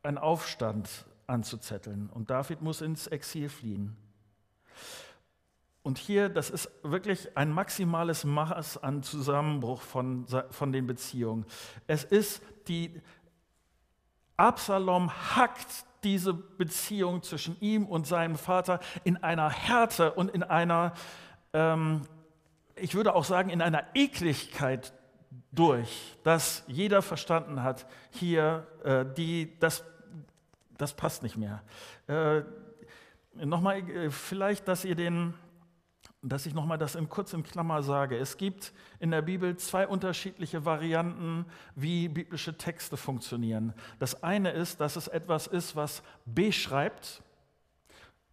einen 0.02 0.16
Aufstand 0.16 1.04
anzuzetteln. 1.28 2.08
Und 2.10 2.30
David 2.30 2.62
muss 2.62 2.80
ins 2.80 3.06
Exil 3.06 3.48
fliehen. 3.48 3.96
Und 5.82 5.98
hier, 5.98 6.28
das 6.28 6.50
ist 6.50 6.70
wirklich 6.82 7.36
ein 7.36 7.50
maximales 7.50 8.24
Maß 8.24 8.82
an 8.82 9.02
Zusammenbruch 9.02 9.80
von, 9.80 10.26
von 10.50 10.72
den 10.72 10.86
Beziehungen. 10.86 11.46
Es 11.86 12.04
ist 12.04 12.42
die, 12.66 13.00
Absalom 14.36 15.10
hackt 15.34 15.86
diese 16.04 16.32
Beziehung 16.32 17.22
zwischen 17.22 17.56
ihm 17.60 17.86
und 17.86 18.06
seinem 18.06 18.36
Vater 18.36 18.80
in 19.04 19.16
einer 19.22 19.50
Härte 19.50 20.12
und 20.12 20.30
in 20.30 20.42
einer, 20.42 20.92
ähm, 21.52 22.02
ich 22.76 22.94
würde 22.94 23.14
auch 23.14 23.24
sagen, 23.24 23.50
in 23.50 23.62
einer 23.62 23.82
Ekligkeit 23.94 24.92
durch, 25.50 26.16
dass 26.22 26.64
jeder 26.66 27.02
verstanden 27.02 27.62
hat, 27.62 27.86
hier, 28.10 28.66
äh, 28.84 29.04
die, 29.16 29.58
das, 29.58 29.84
das 30.78 30.94
passt 30.94 31.22
nicht 31.22 31.36
mehr. 31.36 31.62
Äh, 32.06 32.42
Nochmal, 33.44 33.88
äh, 33.88 34.10
vielleicht, 34.10 34.66
dass 34.66 34.84
ihr 34.84 34.96
den, 34.96 35.34
dass 36.22 36.46
ich 36.46 36.54
nochmal 36.54 36.78
das 36.78 36.96
in, 36.96 37.08
kurz 37.08 37.32
in 37.32 37.44
Klammer 37.44 37.82
sage. 37.82 38.16
Es 38.16 38.36
gibt 38.36 38.72
in 38.98 39.12
der 39.12 39.22
Bibel 39.22 39.56
zwei 39.56 39.86
unterschiedliche 39.86 40.64
Varianten, 40.64 41.46
wie 41.76 42.08
biblische 42.08 42.56
Texte 42.56 42.96
funktionieren. 42.96 43.74
Das 44.00 44.24
eine 44.24 44.50
ist, 44.50 44.80
dass 44.80 44.96
es 44.96 45.06
etwas 45.06 45.46
ist, 45.46 45.76
was 45.76 46.02
beschreibt, 46.24 47.22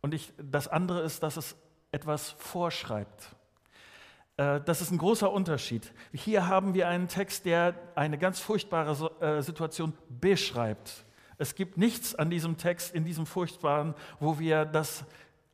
und 0.01 0.13
ich, 0.13 0.33
das 0.37 0.67
andere 0.67 1.01
ist, 1.01 1.23
dass 1.23 1.35
es 1.35 1.55
etwas 1.91 2.31
vorschreibt. 2.31 3.35
Äh, 4.37 4.61
das 4.61 4.81
ist 4.81 4.91
ein 4.91 4.97
großer 4.97 5.31
Unterschied. 5.31 5.93
Hier 6.13 6.47
haben 6.47 6.73
wir 6.73 6.87
einen 6.87 7.07
Text, 7.07 7.45
der 7.45 7.75
eine 7.95 8.17
ganz 8.17 8.39
furchtbare 8.39 9.11
äh, 9.19 9.41
Situation 9.41 9.93
beschreibt. 10.09 11.05
Es 11.37 11.55
gibt 11.55 11.77
nichts 11.77 12.15
an 12.15 12.29
diesem 12.29 12.57
Text, 12.57 12.93
in 12.93 13.03
diesem 13.03 13.25
Furchtbaren, 13.25 13.93
wo 14.19 14.39
wir 14.39 14.65
das 14.65 15.05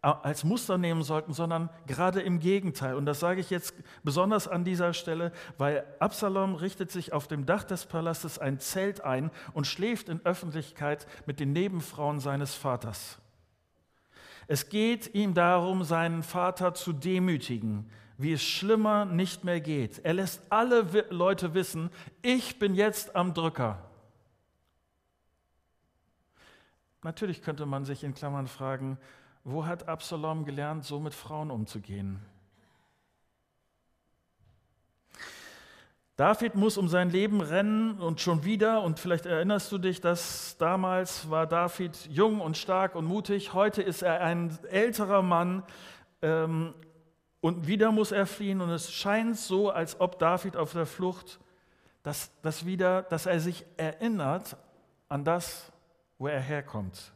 als 0.02 0.44
Muster 0.44 0.80
nehmen 0.80 1.04
sollten, 1.04 1.32
sondern 1.32 1.70
gerade 1.86 2.22
im 2.22 2.40
Gegenteil. 2.40 2.96
Und 2.96 3.06
das 3.06 3.20
sage 3.20 3.40
ich 3.40 3.52
jetzt 3.52 3.76
besonders 4.04 4.48
an 4.48 4.64
dieser 4.64 4.94
Stelle, 4.94 5.32
weil 5.60 5.86
Absalom 6.00 6.56
richtet 6.56 6.92
sich 6.92 7.14
auf 7.14 7.28
dem 7.28 7.46
Dach 7.46 7.64
des 7.64 7.86
Palastes 7.86 8.40
ein 8.40 8.60
Zelt 8.60 9.02
ein 9.02 9.30
und 9.54 9.68
schläft 9.68 10.10
in 10.10 10.20
Öffentlichkeit 10.26 11.06
mit 11.28 11.40
den 11.40 11.54
Nebenfrauen 11.54 12.20
seines 12.20 12.56
Vaters. 12.56 13.20
Es 14.48 14.70
geht 14.70 15.14
ihm 15.14 15.36
darum, 15.36 15.84
seinen 15.84 16.24
Vater 16.24 16.74
zu 16.74 16.94
demütigen, 16.94 17.88
wie 18.18 18.34
es 18.34 18.44
schlimmer 18.44 19.06
nicht 19.06 19.44
mehr 19.44 19.62
geht. 19.62 20.00
Er 20.04 20.14
lässt 20.14 20.42
alle 20.50 20.84
Leute 21.12 21.54
wissen, 21.54 21.92
ich 22.24 22.58
bin 22.58 22.74
jetzt 22.74 23.16
am 23.16 23.36
Drücker. 23.36 23.91
Natürlich 27.04 27.42
könnte 27.42 27.66
man 27.66 27.86
sich 27.86 28.04
in 28.04 28.14
Klammern 28.14 28.48
fragen, 28.48 28.98
wo 29.44 29.66
hat 29.66 29.88
Absalom 29.88 30.46
gelernt, 30.46 30.86
so 30.86 31.00
mit 31.00 31.16
Frauen 31.16 31.50
umzugehen? 31.50 32.20
David 36.16 36.54
muss 36.54 36.78
um 36.78 36.88
sein 36.88 37.10
Leben 37.10 37.42
rennen 37.42 38.00
und 38.00 38.22
schon 38.22 38.44
wieder, 38.44 38.84
und 38.84 39.00
vielleicht 39.00 39.26
erinnerst 39.26 39.72
du 39.72 39.80
dich, 39.80 40.02
dass 40.02 40.56
damals 40.60 41.32
war 41.32 41.48
David 41.48 41.98
jung 42.12 42.42
und 42.42 42.58
stark 42.58 42.94
und 42.94 43.06
mutig, 43.06 43.56
heute 43.56 43.82
ist 43.82 44.04
er 44.04 44.22
ein 44.22 44.56
älterer 44.70 45.24
Mann 45.24 45.64
ähm, 46.22 46.76
und 47.40 47.66
wieder 47.66 47.92
muss 47.92 48.12
er 48.12 48.28
fliehen 48.28 48.62
und 48.62 48.70
es 48.70 48.92
scheint 48.92 49.36
so, 49.38 49.72
als 49.72 50.00
ob 50.00 50.20
David 50.20 50.56
auf 50.56 50.74
der 50.74 50.86
Flucht, 50.86 51.40
dass, 52.04 52.30
dass, 52.44 52.68
wieder, 52.68 53.02
dass 53.02 53.26
er 53.26 53.40
sich 53.40 53.66
erinnert 53.78 54.58
an 55.10 55.24
das, 55.24 55.72
wo 56.22 56.28
er 56.28 56.40
herkommt, 56.40 57.12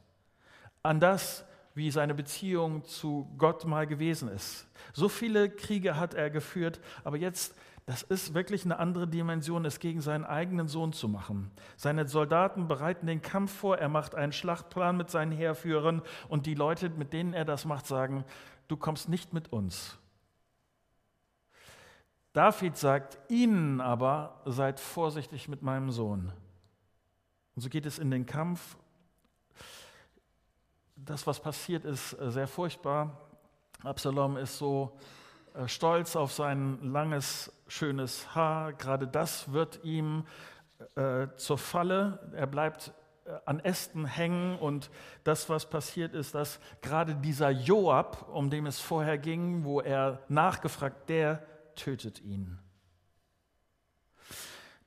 an 0.81 0.99
das, 0.99 1.45
wie 1.75 1.91
seine 1.91 2.15
Beziehung 2.15 2.83
zu 2.85 3.31
Gott 3.37 3.63
mal 3.63 3.85
gewesen 3.85 4.29
ist. 4.29 4.67
So 4.93 5.09
viele 5.09 5.47
Kriege 5.47 5.95
hat 5.95 6.15
er 6.15 6.31
geführt, 6.31 6.79
aber 7.03 7.17
jetzt, 7.17 7.53
das 7.85 8.01
ist 8.01 8.33
wirklich 8.33 8.65
eine 8.65 8.79
andere 8.79 9.07
Dimension, 9.07 9.63
es 9.63 9.79
gegen 9.79 10.01
seinen 10.01 10.25
eigenen 10.25 10.67
Sohn 10.67 10.91
zu 10.91 11.07
machen. 11.07 11.51
Seine 11.77 12.07
Soldaten 12.07 12.67
bereiten 12.67 13.05
den 13.05 13.21
Kampf 13.21 13.53
vor, 13.53 13.77
er 13.77 13.89
macht 13.89 14.15
einen 14.15 14.31
Schlachtplan 14.31 14.97
mit 14.97 15.11
seinen 15.11 15.31
Heerführern 15.31 16.01
und 16.27 16.47
die 16.47 16.55
Leute, 16.55 16.89
mit 16.89 17.13
denen 17.13 17.33
er 17.35 17.45
das 17.45 17.65
macht, 17.65 17.85
sagen, 17.85 18.25
du 18.67 18.75
kommst 18.75 19.07
nicht 19.07 19.33
mit 19.33 19.53
uns. 19.53 19.99
David 22.33 22.75
sagt 22.75 23.19
ihnen 23.29 23.81
aber, 23.81 24.41
seid 24.45 24.79
vorsichtig 24.79 25.47
mit 25.47 25.61
meinem 25.61 25.91
Sohn. 25.91 26.31
Und 27.55 27.61
so 27.61 27.69
geht 27.69 27.85
es 27.85 27.99
in 27.99 28.09
den 28.09 28.25
Kampf 28.25 28.77
das, 30.95 31.27
was 31.27 31.39
passiert, 31.39 31.85
ist 31.85 32.13
äh, 32.13 32.31
sehr 32.31 32.47
furchtbar. 32.47 33.21
Absalom 33.83 34.37
ist 34.37 34.57
so 34.57 34.97
äh, 35.53 35.67
stolz 35.67 36.15
auf 36.15 36.31
sein 36.31 36.79
langes, 36.91 37.51
schönes 37.67 38.33
Haar. 38.33 38.73
Gerade 38.73 39.07
das 39.07 39.51
wird 39.51 39.83
ihm 39.83 40.25
äh, 40.95 41.27
zur 41.35 41.57
Falle. 41.57 42.31
Er 42.33 42.47
bleibt 42.47 42.93
äh, 43.25 43.31
an 43.45 43.59
Ästen 43.59 44.05
hängen 44.05 44.57
und 44.57 44.89
das, 45.23 45.49
was 45.49 45.69
passiert 45.69 46.13
ist, 46.13 46.35
dass 46.35 46.59
gerade 46.81 47.15
dieser 47.15 47.49
Joab, 47.49 48.29
um 48.33 48.49
den 48.49 48.65
es 48.65 48.79
vorher 48.79 49.17
ging, 49.17 49.63
wo 49.63 49.81
er 49.81 50.21
nachgefragt, 50.29 51.09
der 51.09 51.45
tötet 51.75 52.21
ihn. 52.21 52.57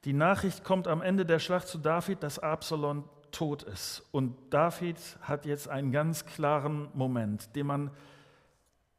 Die 0.04 0.12
Nachricht 0.12 0.64
kommt 0.64 0.88
am 0.88 1.02
Ende 1.02 1.26
der 1.26 1.38
Schlacht 1.38 1.68
zu 1.68 1.78
David, 1.78 2.22
dass 2.22 2.38
Absalom 2.38 3.08
tot 3.32 3.62
ist. 3.62 4.02
Und 4.12 4.36
David 4.50 4.98
hat 5.20 5.46
jetzt 5.46 5.68
einen 5.68 5.92
ganz 5.92 6.26
klaren 6.26 6.88
Moment, 6.94 7.54
den 7.54 7.66
man, 7.66 7.90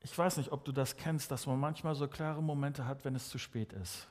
ich 0.02 0.18
weiß 0.18 0.38
nicht, 0.38 0.52
ob 0.52 0.66
du 0.66 0.72
das 0.72 0.98
kennst, 0.98 1.32
dass 1.32 1.48
man 1.48 1.60
manchmal 1.60 1.96
so 1.96 2.08
klare 2.08 2.42
Momente 2.42 2.86
hat, 2.86 3.06
wenn 3.06 3.16
es 3.16 3.30
zu 3.30 3.38
spät 3.38 3.74
ist. 3.74 4.08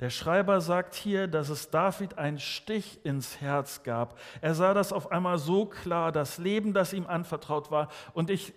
Der 0.00 0.10
Schreiber 0.10 0.60
sagt 0.60 0.94
hier, 0.94 1.28
dass 1.28 1.48
es 1.48 1.70
David 1.70 2.18
einen 2.18 2.40
Stich 2.40 2.98
ins 3.04 3.40
Herz 3.40 3.84
gab. 3.84 4.18
Er 4.40 4.56
sah 4.56 4.74
das 4.74 4.92
auf 4.92 5.12
einmal 5.12 5.38
so 5.38 5.66
klar, 5.66 6.10
das 6.10 6.38
Leben, 6.38 6.72
das 6.74 6.92
ihm 6.92 7.06
anvertraut 7.06 7.70
war. 7.70 7.88
Und 8.12 8.28
ich, 8.28 8.52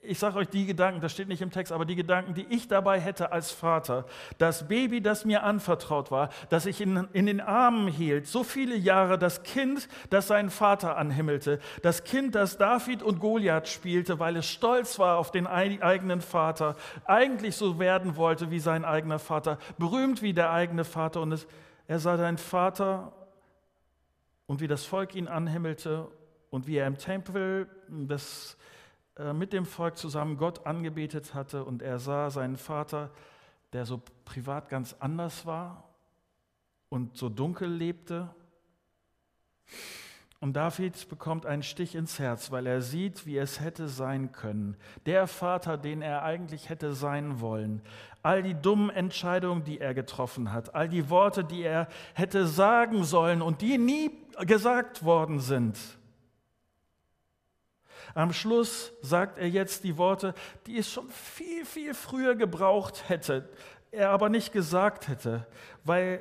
ich 0.00 0.18
sage 0.18 0.36
euch 0.36 0.48
die 0.48 0.66
Gedanken, 0.66 1.00
das 1.00 1.12
steht 1.12 1.28
nicht 1.28 1.42
im 1.42 1.50
Text, 1.50 1.72
aber 1.72 1.84
die 1.84 1.96
Gedanken, 1.96 2.34
die 2.34 2.46
ich 2.50 2.68
dabei 2.68 3.00
hätte 3.00 3.32
als 3.32 3.50
Vater. 3.50 4.04
Das 4.38 4.68
Baby, 4.68 5.00
das 5.00 5.24
mir 5.24 5.42
anvertraut 5.42 6.10
war, 6.10 6.30
das 6.50 6.66
ich 6.66 6.80
in, 6.80 7.08
in 7.12 7.26
den 7.26 7.40
Armen 7.40 7.88
hielt, 7.88 8.26
so 8.26 8.44
viele 8.44 8.76
Jahre, 8.76 9.18
das 9.18 9.42
Kind, 9.42 9.88
das 10.10 10.28
seinen 10.28 10.50
Vater 10.50 10.96
anhimmelte, 10.96 11.58
das 11.82 12.04
Kind, 12.04 12.34
das 12.34 12.58
David 12.58 13.02
und 13.02 13.18
Goliath 13.18 13.68
spielte, 13.68 14.18
weil 14.18 14.36
es 14.36 14.46
stolz 14.46 14.98
war 14.98 15.18
auf 15.18 15.30
den 15.30 15.46
eigenen 15.46 16.20
Vater, 16.20 16.76
eigentlich 17.04 17.56
so 17.56 17.78
werden 17.78 18.16
wollte 18.16 18.50
wie 18.50 18.60
sein 18.60 18.84
eigener 18.84 19.18
Vater, 19.18 19.58
berühmt 19.78 20.22
wie 20.22 20.32
der 20.32 20.50
eigene 20.52 20.84
Vater. 20.84 21.20
Und 21.20 21.32
es, 21.32 21.46
er 21.86 21.98
sah 21.98 22.16
seinen 22.16 22.38
Vater 22.38 23.12
und 24.46 24.60
wie 24.60 24.68
das 24.68 24.84
Volk 24.84 25.14
ihn 25.14 25.28
anhimmelte 25.28 26.08
und 26.50 26.66
wie 26.66 26.76
er 26.76 26.86
im 26.86 26.98
Tempel 26.98 27.68
äh, 27.88 28.06
mit 29.34 29.52
dem 29.52 29.66
Volk 29.66 29.96
zusammen 29.96 30.36
Gott 30.36 30.66
angebetet 30.66 31.34
hatte 31.34 31.64
und 31.64 31.82
er 31.82 31.98
sah 31.98 32.30
seinen 32.30 32.56
Vater, 32.56 33.10
der 33.72 33.84
so 33.84 34.00
privat 34.24 34.68
ganz 34.68 34.94
anders 35.00 35.44
war 35.44 35.84
und 36.88 37.16
so 37.16 37.28
dunkel 37.28 37.68
lebte. 37.68 38.28
Und 40.40 40.52
David 40.54 41.08
bekommt 41.08 41.46
einen 41.46 41.64
Stich 41.64 41.96
ins 41.96 42.20
Herz, 42.20 42.52
weil 42.52 42.66
er 42.68 42.80
sieht, 42.80 43.26
wie 43.26 43.38
es 43.38 43.60
hätte 43.60 43.88
sein 43.88 44.30
können. 44.30 44.76
Der 45.04 45.26
Vater, 45.26 45.76
den 45.76 46.00
er 46.00 46.22
eigentlich 46.22 46.68
hätte 46.68 46.94
sein 46.94 47.40
wollen. 47.40 47.82
All 48.22 48.44
die 48.44 48.54
dummen 48.54 48.90
Entscheidungen, 48.90 49.64
die 49.64 49.80
er 49.80 49.94
getroffen 49.94 50.52
hat. 50.52 50.76
All 50.76 50.88
die 50.88 51.10
Worte, 51.10 51.42
die 51.42 51.62
er 51.62 51.88
hätte 52.14 52.46
sagen 52.46 53.02
sollen 53.02 53.42
und 53.42 53.62
die 53.62 53.78
nie 53.78 54.12
gesagt 54.46 55.04
worden 55.04 55.40
sind. 55.40 55.76
Am 58.14 58.32
Schluss 58.32 58.92
sagt 59.02 59.38
er 59.38 59.48
jetzt 59.48 59.84
die 59.84 59.96
Worte, 59.96 60.34
die 60.66 60.78
es 60.78 60.90
schon 60.90 61.08
viel, 61.08 61.64
viel 61.64 61.94
früher 61.94 62.34
gebraucht 62.34 63.08
hätte, 63.08 63.48
er 63.90 64.10
aber 64.10 64.28
nicht 64.28 64.52
gesagt 64.52 65.08
hätte, 65.08 65.46
weil 65.84 66.20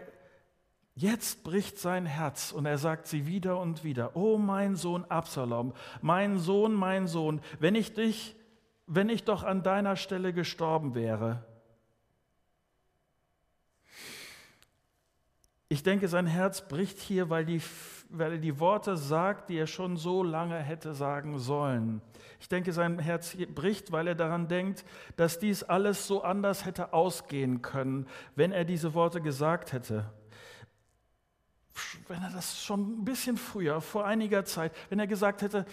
jetzt 0.96 1.44
bricht 1.44 1.78
sein 1.78 2.06
Herz 2.06 2.52
und 2.52 2.66
er 2.66 2.78
sagt 2.78 3.08
sie 3.08 3.28
wieder 3.28 3.60
und 3.60 3.84
wieder, 3.84 4.16
oh 4.16 4.38
mein 4.38 4.76
Sohn 4.76 5.06
Absalom, 5.06 5.74
mein 6.02 6.40
Sohn, 6.40 6.74
mein 6.74 7.08
Sohn, 7.08 7.42
wenn 7.60 7.76
ich 7.76 7.94
dich, 7.94 8.36
wenn 8.88 9.10
ich 9.10 9.24
doch 9.24 9.44
an 9.44 9.64
deiner 9.64 9.96
Stelle 9.96 10.34
gestorben 10.34 10.96
wäre. 10.96 11.46
Ich 15.70 15.84
denke, 15.84 16.08
sein 16.08 16.28
Herz 16.28 16.68
bricht 16.68 17.00
hier, 17.00 17.30
weil 17.30 17.46
die 17.46 17.60
weil 18.10 18.34
er 18.34 18.38
die 18.38 18.60
Worte 18.60 18.98
sagt, 18.98 19.50
die 19.50 19.58
er 19.58 19.68
schon 19.68 19.98
so 19.98 20.24
lange 20.24 20.58
hätte 20.58 20.94
sagen 20.94 21.40
sollen. 21.40 22.02
Ich 22.40 22.48
denke, 22.48 22.72
sein 22.72 23.00
Herz 23.00 23.36
bricht, 23.54 23.92
weil 23.92 24.08
er 24.08 24.16
daran 24.16 24.48
denkt, 24.48 24.86
dass 25.16 25.40
dies 25.40 25.64
alles 25.64 26.08
so 26.08 26.24
anders 26.24 26.66
hätte 26.66 26.94
ausgehen 26.94 27.62
können, 27.62 28.08
wenn 28.36 28.52
er 28.52 28.66
diese 28.66 28.94
Worte 28.94 29.22
gesagt 29.22 29.74
hätte. 29.74 30.12
Wenn 32.08 32.22
er 32.24 32.32
das 32.32 32.64
schon 32.64 33.02
ein 33.02 33.06
bisschen 33.06 33.38
früher, 33.38 33.82
vor 33.82 34.06
einiger 34.06 34.46
Zeit, 34.46 34.74
wenn 34.90 35.00
er 35.00 35.08
gesagt 35.08 35.42
hätte, 35.42 35.66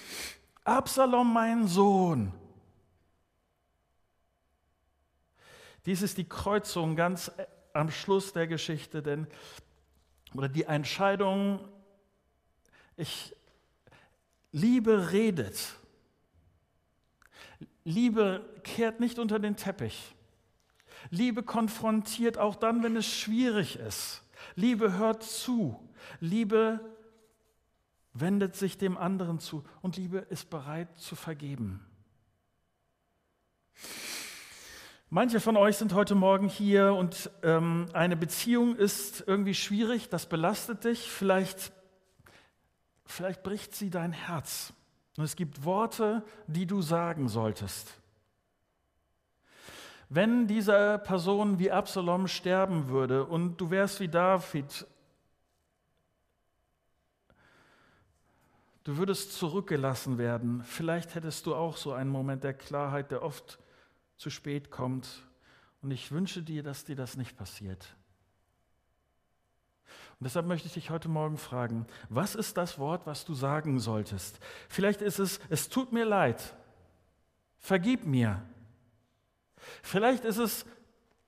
Absalom, 0.64 1.32
mein 1.32 1.66
Sohn. 1.66 2.32
Dies 5.84 6.00
ist 6.00 6.16
die 6.16 6.28
Kreuzung 6.28 6.96
ganz 6.96 7.30
am 7.74 7.90
Schluss 7.90 8.32
der 8.32 8.46
Geschichte, 8.46 9.02
denn 9.02 9.26
oder 10.34 10.48
die 10.48 10.64
Entscheidung, 10.64 11.60
ich 12.96 13.34
Liebe 14.52 15.10
redet. 15.12 15.74
Liebe 17.84 18.44
kehrt 18.62 19.00
nicht 19.00 19.18
unter 19.18 19.38
den 19.38 19.56
Teppich. 19.56 20.14
Liebe 21.10 21.42
konfrontiert 21.42 22.38
auch 22.38 22.54
dann, 22.54 22.82
wenn 22.82 22.96
es 22.96 23.06
schwierig 23.06 23.76
ist. 23.76 24.22
Liebe 24.54 24.94
hört 24.94 25.22
zu. 25.22 25.78
Liebe 26.20 26.80
wendet 28.12 28.56
sich 28.56 28.78
dem 28.78 28.96
anderen 28.96 29.40
zu. 29.40 29.64
Und 29.82 29.96
Liebe 29.96 30.18
ist 30.18 30.48
bereit 30.48 30.96
zu 30.96 31.16
vergeben. 31.16 31.84
Manche 35.10 35.38
von 35.38 35.56
euch 35.56 35.76
sind 35.76 35.94
heute 35.94 36.14
Morgen 36.14 36.48
hier 36.48 36.94
und 36.94 37.30
ähm, 37.42 37.86
eine 37.92 38.16
Beziehung 38.16 38.74
ist 38.74 39.22
irgendwie 39.26 39.54
schwierig, 39.54 40.08
das 40.08 40.26
belastet 40.26 40.84
dich. 40.84 41.08
Vielleicht, 41.08 41.72
vielleicht 43.06 43.42
bricht 43.42 43.74
sie 43.74 43.90
dein 43.90 44.12
Herz. 44.12 44.72
Und 45.16 45.24
es 45.24 45.36
gibt 45.36 45.64
Worte, 45.64 46.24
die 46.46 46.66
du 46.66 46.82
sagen 46.82 47.28
solltest. 47.28 48.00
Wenn 50.08 50.46
diese 50.46 50.98
Person 50.98 51.58
wie 51.58 51.70
Absalom 51.70 52.28
sterben 52.28 52.88
würde 52.88 53.24
und 53.24 53.56
du 53.56 53.70
wärst 53.70 54.00
wie 54.00 54.08
David, 54.08 54.86
du 58.84 58.96
würdest 58.96 59.32
zurückgelassen 59.32 60.18
werden, 60.18 60.62
vielleicht 60.64 61.14
hättest 61.14 61.46
du 61.46 61.54
auch 61.54 61.76
so 61.76 61.92
einen 61.92 62.10
Moment 62.10 62.44
der 62.44 62.54
Klarheit, 62.54 63.10
der 63.10 63.22
oft 63.22 63.58
zu 64.16 64.30
spät 64.30 64.70
kommt. 64.70 65.22
Und 65.82 65.90
ich 65.90 66.12
wünsche 66.12 66.42
dir, 66.42 66.62
dass 66.62 66.84
dir 66.84 66.96
das 66.96 67.16
nicht 67.16 67.36
passiert. 67.36 67.96
Deshalb 70.24 70.46
möchte 70.46 70.66
ich 70.66 70.72
dich 70.72 70.88
heute 70.88 71.10
Morgen 71.10 71.36
fragen, 71.36 71.86
was 72.08 72.34
ist 72.34 72.56
das 72.56 72.78
Wort, 72.78 73.06
was 73.06 73.26
du 73.26 73.34
sagen 73.34 73.78
solltest? 73.78 74.40
Vielleicht 74.70 75.02
ist 75.02 75.18
es, 75.18 75.38
es 75.50 75.68
tut 75.68 75.92
mir 75.92 76.06
leid, 76.06 76.56
vergib 77.58 78.06
mir. 78.06 78.40
Vielleicht 79.82 80.24
ist 80.24 80.38
es, 80.38 80.64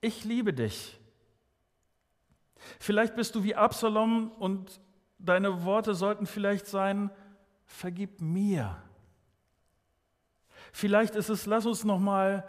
ich 0.01 0.25
liebe 0.25 0.55
dich. 0.55 0.99
Vielleicht 2.81 3.17
bist 3.17 3.35
du 3.35 3.45
wie 3.45 3.55
Absalom 3.55 4.31
und 4.33 4.81
deine 5.19 5.65
Worte 5.65 5.95
sollten 5.95 6.25
vielleicht 6.25 6.67
sein, 6.67 7.11
vergib 7.67 8.23
mir. 8.23 8.83
Vielleicht 10.73 11.17
ist 11.17 11.29
es, 11.29 11.45
lass 11.45 11.67
uns 11.67 11.85
noch 11.85 11.99
mal 12.01 12.49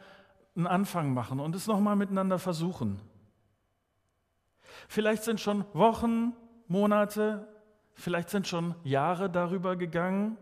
einen 0.55 0.67
Anfang 0.67 1.13
machen 1.13 1.41
und 1.41 1.55
es 1.55 1.67
noch 1.67 1.81
mal 1.81 1.97
miteinander 1.97 2.39
versuchen. 2.39 3.01
Vielleicht 4.87 5.23
sind 5.23 5.39
schon 5.39 5.65
Wochen, 5.73 6.33
Monate, 6.67 7.47
vielleicht 7.93 8.29
sind 8.29 8.47
schon 8.47 8.75
Jahre 8.83 9.29
darüber 9.29 9.75
gegangen. 9.75 10.37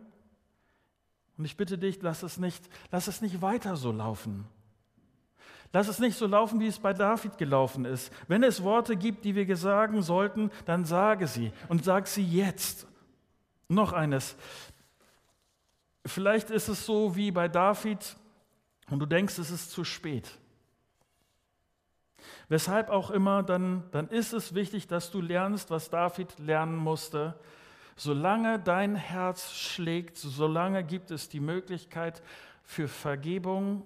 Und 1.38 1.46
ich 1.46 1.58
bitte 1.58 1.78
dich, 1.78 2.02
lass 2.02 2.24
es 2.24 2.38
nicht, 2.38 2.70
lass 2.92 3.08
es 3.08 3.22
nicht 3.22 3.42
weiter 3.42 3.76
so 3.76 3.92
laufen. 3.92 4.48
Lass 5.74 5.88
es 5.90 6.00
nicht 6.00 6.18
so 6.18 6.26
laufen, 6.26 6.60
wie 6.62 6.68
es 6.68 6.80
bei 6.80 6.94
David 6.94 7.38
gelaufen 7.38 7.84
ist. 7.84 8.12
Wenn 8.30 8.44
es 8.44 8.64
Worte 8.64 8.96
gibt, 8.96 9.26
die 9.26 9.36
wir 9.36 9.58
sagen 9.58 10.02
sollten, 10.04 10.50
dann 10.66 10.86
sage 10.86 11.28
sie 11.28 11.52
und 11.68 11.84
sag 11.84 12.08
sie 12.08 12.24
jetzt. 12.24 12.88
Noch 13.68 13.92
eines. 13.92 14.36
Vielleicht 16.06 16.52
ist 16.52 16.70
es 16.70 16.86
so 16.86 17.16
wie 17.16 17.32
bei 17.32 17.48
David 17.48 18.16
und 18.90 19.00
du 19.00 19.06
denkst, 19.06 19.38
es 19.40 19.50
ist 19.50 19.72
zu 19.72 19.84
spät. 19.84 20.38
Weshalb 22.50 22.90
auch 22.90 23.12
immer, 23.12 23.44
dann, 23.44 23.84
dann 23.92 24.08
ist 24.08 24.34
es 24.34 24.54
wichtig, 24.54 24.88
dass 24.88 25.12
du 25.12 25.22
lernst, 25.22 25.72
was 25.72 25.90
David 25.90 26.38
lernen 26.40 26.76
musste. 26.76 27.40
Solange 27.96 28.60
dein 28.60 28.96
Herz 28.96 29.52
schlägt, 29.54 30.18
solange 30.18 30.84
gibt 30.84 31.12
es 31.12 31.30
die 31.30 31.40
Möglichkeit 31.40 32.22
für 32.64 32.88
Vergebung 32.88 33.84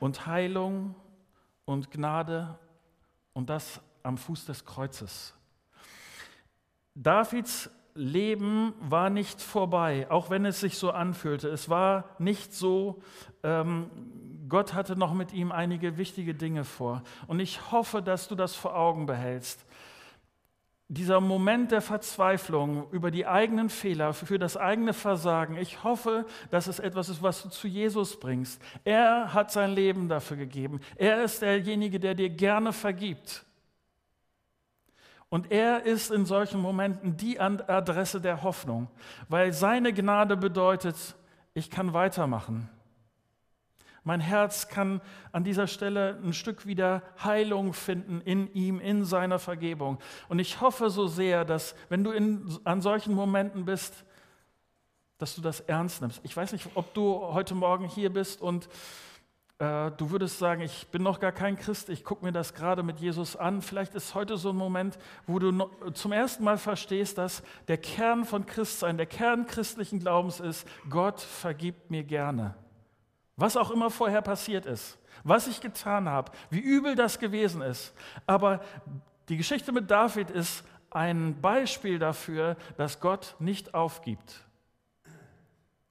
und 0.00 0.26
Heilung 0.26 0.94
und 1.64 1.90
Gnade 1.90 2.58
und 3.32 3.48
das 3.48 3.80
am 4.02 4.18
Fuß 4.18 4.46
des 4.46 4.64
Kreuzes. 4.64 5.34
Davids 6.94 7.70
Leben 7.98 8.74
war 8.80 9.10
nicht 9.10 9.42
vorbei, 9.42 10.06
auch 10.08 10.30
wenn 10.30 10.44
es 10.44 10.60
sich 10.60 10.78
so 10.78 10.92
anfühlte. 10.92 11.48
Es 11.48 11.68
war 11.68 12.04
nicht 12.18 12.54
so, 12.54 13.02
ähm, 13.42 13.90
Gott 14.48 14.72
hatte 14.72 14.96
noch 14.96 15.12
mit 15.12 15.32
ihm 15.32 15.52
einige 15.52 15.98
wichtige 15.98 16.34
Dinge 16.34 16.64
vor. 16.64 17.02
Und 17.26 17.40
ich 17.40 17.72
hoffe, 17.72 18.00
dass 18.00 18.28
du 18.28 18.34
das 18.34 18.54
vor 18.54 18.76
Augen 18.76 19.06
behältst. 19.06 19.66
Dieser 20.90 21.20
Moment 21.20 21.70
der 21.72 21.82
Verzweiflung 21.82 22.88
über 22.92 23.10
die 23.10 23.26
eigenen 23.26 23.68
Fehler, 23.68 24.14
für 24.14 24.38
das 24.38 24.56
eigene 24.56 24.94
Versagen, 24.94 25.58
ich 25.58 25.84
hoffe, 25.84 26.24
dass 26.50 26.66
es 26.66 26.78
etwas 26.78 27.10
ist, 27.10 27.22
was 27.22 27.42
du 27.42 27.50
zu 27.50 27.68
Jesus 27.68 28.18
bringst. 28.18 28.62
Er 28.84 29.34
hat 29.34 29.50
sein 29.50 29.72
Leben 29.72 30.08
dafür 30.08 30.38
gegeben. 30.38 30.80
Er 30.96 31.22
ist 31.24 31.42
derjenige, 31.42 32.00
der 32.00 32.14
dir 32.14 32.30
gerne 32.30 32.72
vergibt. 32.72 33.44
Und 35.30 35.52
er 35.52 35.84
ist 35.84 36.10
in 36.10 36.24
solchen 36.24 36.60
Momenten 36.60 37.16
die 37.16 37.38
Adresse 37.38 38.20
der 38.20 38.42
Hoffnung, 38.42 38.88
weil 39.28 39.52
seine 39.52 39.92
Gnade 39.92 40.36
bedeutet, 40.36 40.96
ich 41.54 41.70
kann 41.70 41.92
weitermachen. 41.92 42.70
Mein 44.04 44.20
Herz 44.20 44.68
kann 44.68 45.02
an 45.32 45.44
dieser 45.44 45.66
Stelle 45.66 46.18
ein 46.24 46.32
Stück 46.32 46.64
wieder 46.64 47.02
Heilung 47.22 47.74
finden 47.74 48.22
in 48.22 48.50
ihm, 48.54 48.80
in 48.80 49.04
seiner 49.04 49.38
Vergebung. 49.38 49.98
Und 50.30 50.38
ich 50.38 50.62
hoffe 50.62 50.88
so 50.88 51.08
sehr, 51.08 51.44
dass 51.44 51.74
wenn 51.90 52.04
du 52.04 52.12
in, 52.12 52.58
an 52.64 52.80
solchen 52.80 53.12
Momenten 53.12 53.66
bist, 53.66 54.04
dass 55.18 55.34
du 55.34 55.42
das 55.42 55.60
ernst 55.60 56.00
nimmst. 56.00 56.20
Ich 56.22 56.34
weiß 56.34 56.52
nicht, 56.52 56.70
ob 56.74 56.94
du 56.94 57.20
heute 57.20 57.54
Morgen 57.54 57.86
hier 57.86 58.10
bist 58.10 58.40
und 58.40 58.70
äh, 59.58 59.90
du 59.90 60.10
würdest 60.10 60.38
sagen, 60.38 60.60
ich 60.62 60.86
bin 60.88 61.02
noch 61.02 61.18
gar 61.18 61.32
kein 61.32 61.56
Christ, 61.56 61.88
ich 61.88 62.04
gucke 62.04 62.24
mir 62.24 62.30
das 62.30 62.54
gerade 62.54 62.84
mit 62.84 63.00
Jesus 63.00 63.34
an. 63.34 63.60
Vielleicht 63.60 63.94
ist 63.94 64.14
heute 64.14 64.36
so 64.36 64.50
ein 64.50 64.56
Moment, 64.56 64.98
wo 65.26 65.38
du 65.40 65.68
zum 65.94 66.12
ersten 66.12 66.44
Mal 66.44 66.58
verstehst, 66.58 67.18
dass 67.18 67.42
der 67.66 67.78
Kern 67.78 68.24
von 68.24 68.46
Christsein, 68.46 68.96
der 68.96 69.06
Kern 69.06 69.46
christlichen 69.46 69.98
Glaubens 69.98 70.38
ist, 70.38 70.66
Gott 70.88 71.20
vergibt 71.20 71.90
mir 71.90 72.04
gerne. 72.04 72.54
Was 73.36 73.56
auch 73.56 73.70
immer 73.70 73.90
vorher 73.90 74.22
passiert 74.22 74.64
ist, 74.64 74.96
was 75.24 75.48
ich 75.48 75.60
getan 75.60 76.08
habe, 76.08 76.30
wie 76.50 76.60
übel 76.60 76.94
das 76.94 77.18
gewesen 77.18 77.60
ist. 77.60 77.94
Aber 78.26 78.60
die 79.28 79.36
Geschichte 79.36 79.72
mit 79.72 79.90
David 79.90 80.30
ist 80.30 80.64
ein 80.90 81.40
Beispiel 81.40 81.98
dafür, 81.98 82.56
dass 82.76 83.00
Gott 83.00 83.34
nicht 83.40 83.74
aufgibt. 83.74 84.44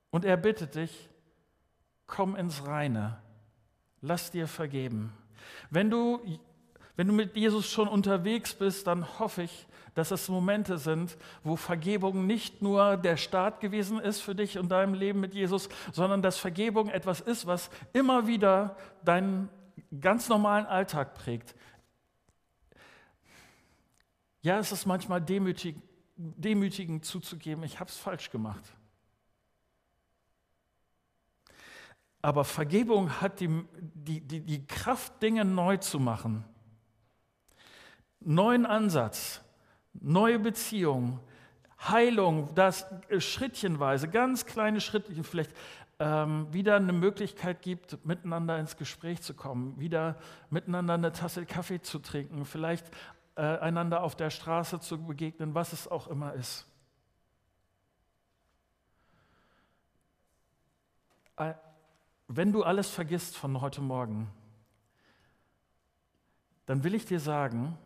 Und 0.09 0.25
er 0.25 0.37
bittet 0.37 0.75
dich, 0.75 1.09
komm 2.07 2.35
ins 2.35 2.65
Reine, 2.65 3.21
lass 4.01 4.31
dir 4.31 4.47
vergeben. 4.47 5.13
Wenn 5.69 5.89
du, 5.89 6.19
wenn 6.95 7.07
du 7.07 7.13
mit 7.13 7.35
Jesus 7.35 7.69
schon 7.69 7.87
unterwegs 7.87 8.53
bist, 8.53 8.87
dann 8.87 9.19
hoffe 9.19 9.43
ich, 9.43 9.67
dass 9.97 10.11
es 10.11 10.29
Momente 10.29 10.77
sind, 10.77 11.17
wo 11.43 11.55
Vergebung 11.55 12.27
nicht 12.27 12.61
nur 12.61 12.97
der 12.97 13.17
Start 13.17 13.59
gewesen 13.59 13.99
ist 13.99 14.19
für 14.19 14.35
dich 14.35 14.59
und 14.59 14.69
deinem 14.69 14.93
Leben 14.93 15.19
mit 15.19 15.33
Jesus, 15.33 15.69
sondern 15.91 16.21
dass 16.21 16.37
Vergebung 16.37 16.89
etwas 16.89 17.19
ist, 17.19 17.47
was 17.47 17.71
immer 17.93 18.27
wieder 18.27 18.77
deinen 19.03 19.49
ganz 19.99 20.29
normalen 20.29 20.67
Alltag 20.67 21.15
prägt. 21.15 21.55
Ja, 24.43 24.59
es 24.59 24.71
ist 24.71 24.85
manchmal 24.85 25.19
demütig, 25.19 25.75
demütigend 26.15 27.03
zuzugeben, 27.03 27.63
ich 27.63 27.79
habe 27.79 27.89
es 27.89 27.97
falsch 27.97 28.29
gemacht. 28.29 28.76
Aber 32.21 32.43
Vergebung 32.43 33.21
hat 33.21 33.39
die, 33.39 33.63
die, 33.79 34.21
die, 34.21 34.41
die 34.41 34.65
Kraft, 34.65 35.21
Dinge 35.21 35.45
neu 35.45 35.77
zu 35.77 35.99
machen. 35.99 36.43
Neuen 38.19 38.65
Ansatz, 38.65 39.41
neue 39.93 40.39
Beziehungen, 40.39 41.19
Heilung, 41.79 42.53
das 42.55 42.85
schrittchenweise, 43.19 44.07
ganz 44.07 44.45
kleine 44.45 44.81
Schritte, 44.81 45.23
vielleicht 45.23 45.53
ähm, 45.99 46.51
wieder 46.51 46.75
eine 46.75 46.93
Möglichkeit 46.93 47.61
gibt, 47.61 48.03
miteinander 48.05 48.59
ins 48.59 48.77
Gespräch 48.77 49.21
zu 49.21 49.33
kommen, 49.33 49.79
wieder 49.79 50.17
miteinander 50.49 50.95
eine 50.95 51.11
Tasse 51.11 51.45
Kaffee 51.45 51.81
zu 51.81 51.99
trinken, 51.99 52.45
vielleicht 52.45 52.89
äh, 53.35 53.41
einander 53.41 54.03
auf 54.03 54.15
der 54.15 54.29
Straße 54.29 54.79
zu 54.79 55.03
begegnen, 55.03 55.53
was 55.55 55.73
es 55.73 55.87
auch 55.87 56.07
immer 56.07 56.33
ist. 56.33 56.67
Wenn 62.27 62.51
du 62.51 62.63
alles 62.63 62.89
vergisst 62.89 63.37
von 63.37 63.61
heute 63.61 63.81
Morgen, 63.81 64.29
dann 66.65 66.83
will 66.83 66.93
ich 66.93 67.05
dir 67.05 67.19
sagen, 67.19 67.77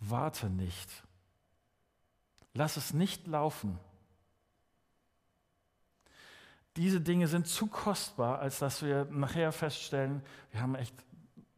warte 0.00 0.50
nicht. 0.50 0.90
Lass 2.54 2.76
es 2.76 2.92
nicht 2.92 3.26
laufen. 3.26 3.78
Diese 6.76 7.00
Dinge 7.00 7.28
sind 7.28 7.46
zu 7.46 7.66
kostbar, 7.66 8.40
als 8.40 8.58
dass 8.58 8.82
wir 8.82 9.04
nachher 9.06 9.52
feststellen, 9.52 10.22
wir 10.50 10.60
haben 10.60 10.74
echt 10.74 10.94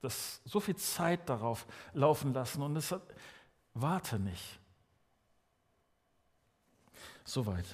das, 0.00 0.42
so 0.44 0.60
viel 0.60 0.76
Zeit 0.76 1.28
darauf 1.28 1.66
laufen 1.94 2.34
lassen 2.34 2.62
und 2.62 2.76
es 2.76 2.94
warte 3.72 4.18
nicht. 4.18 4.60
Soweit. 7.24 7.64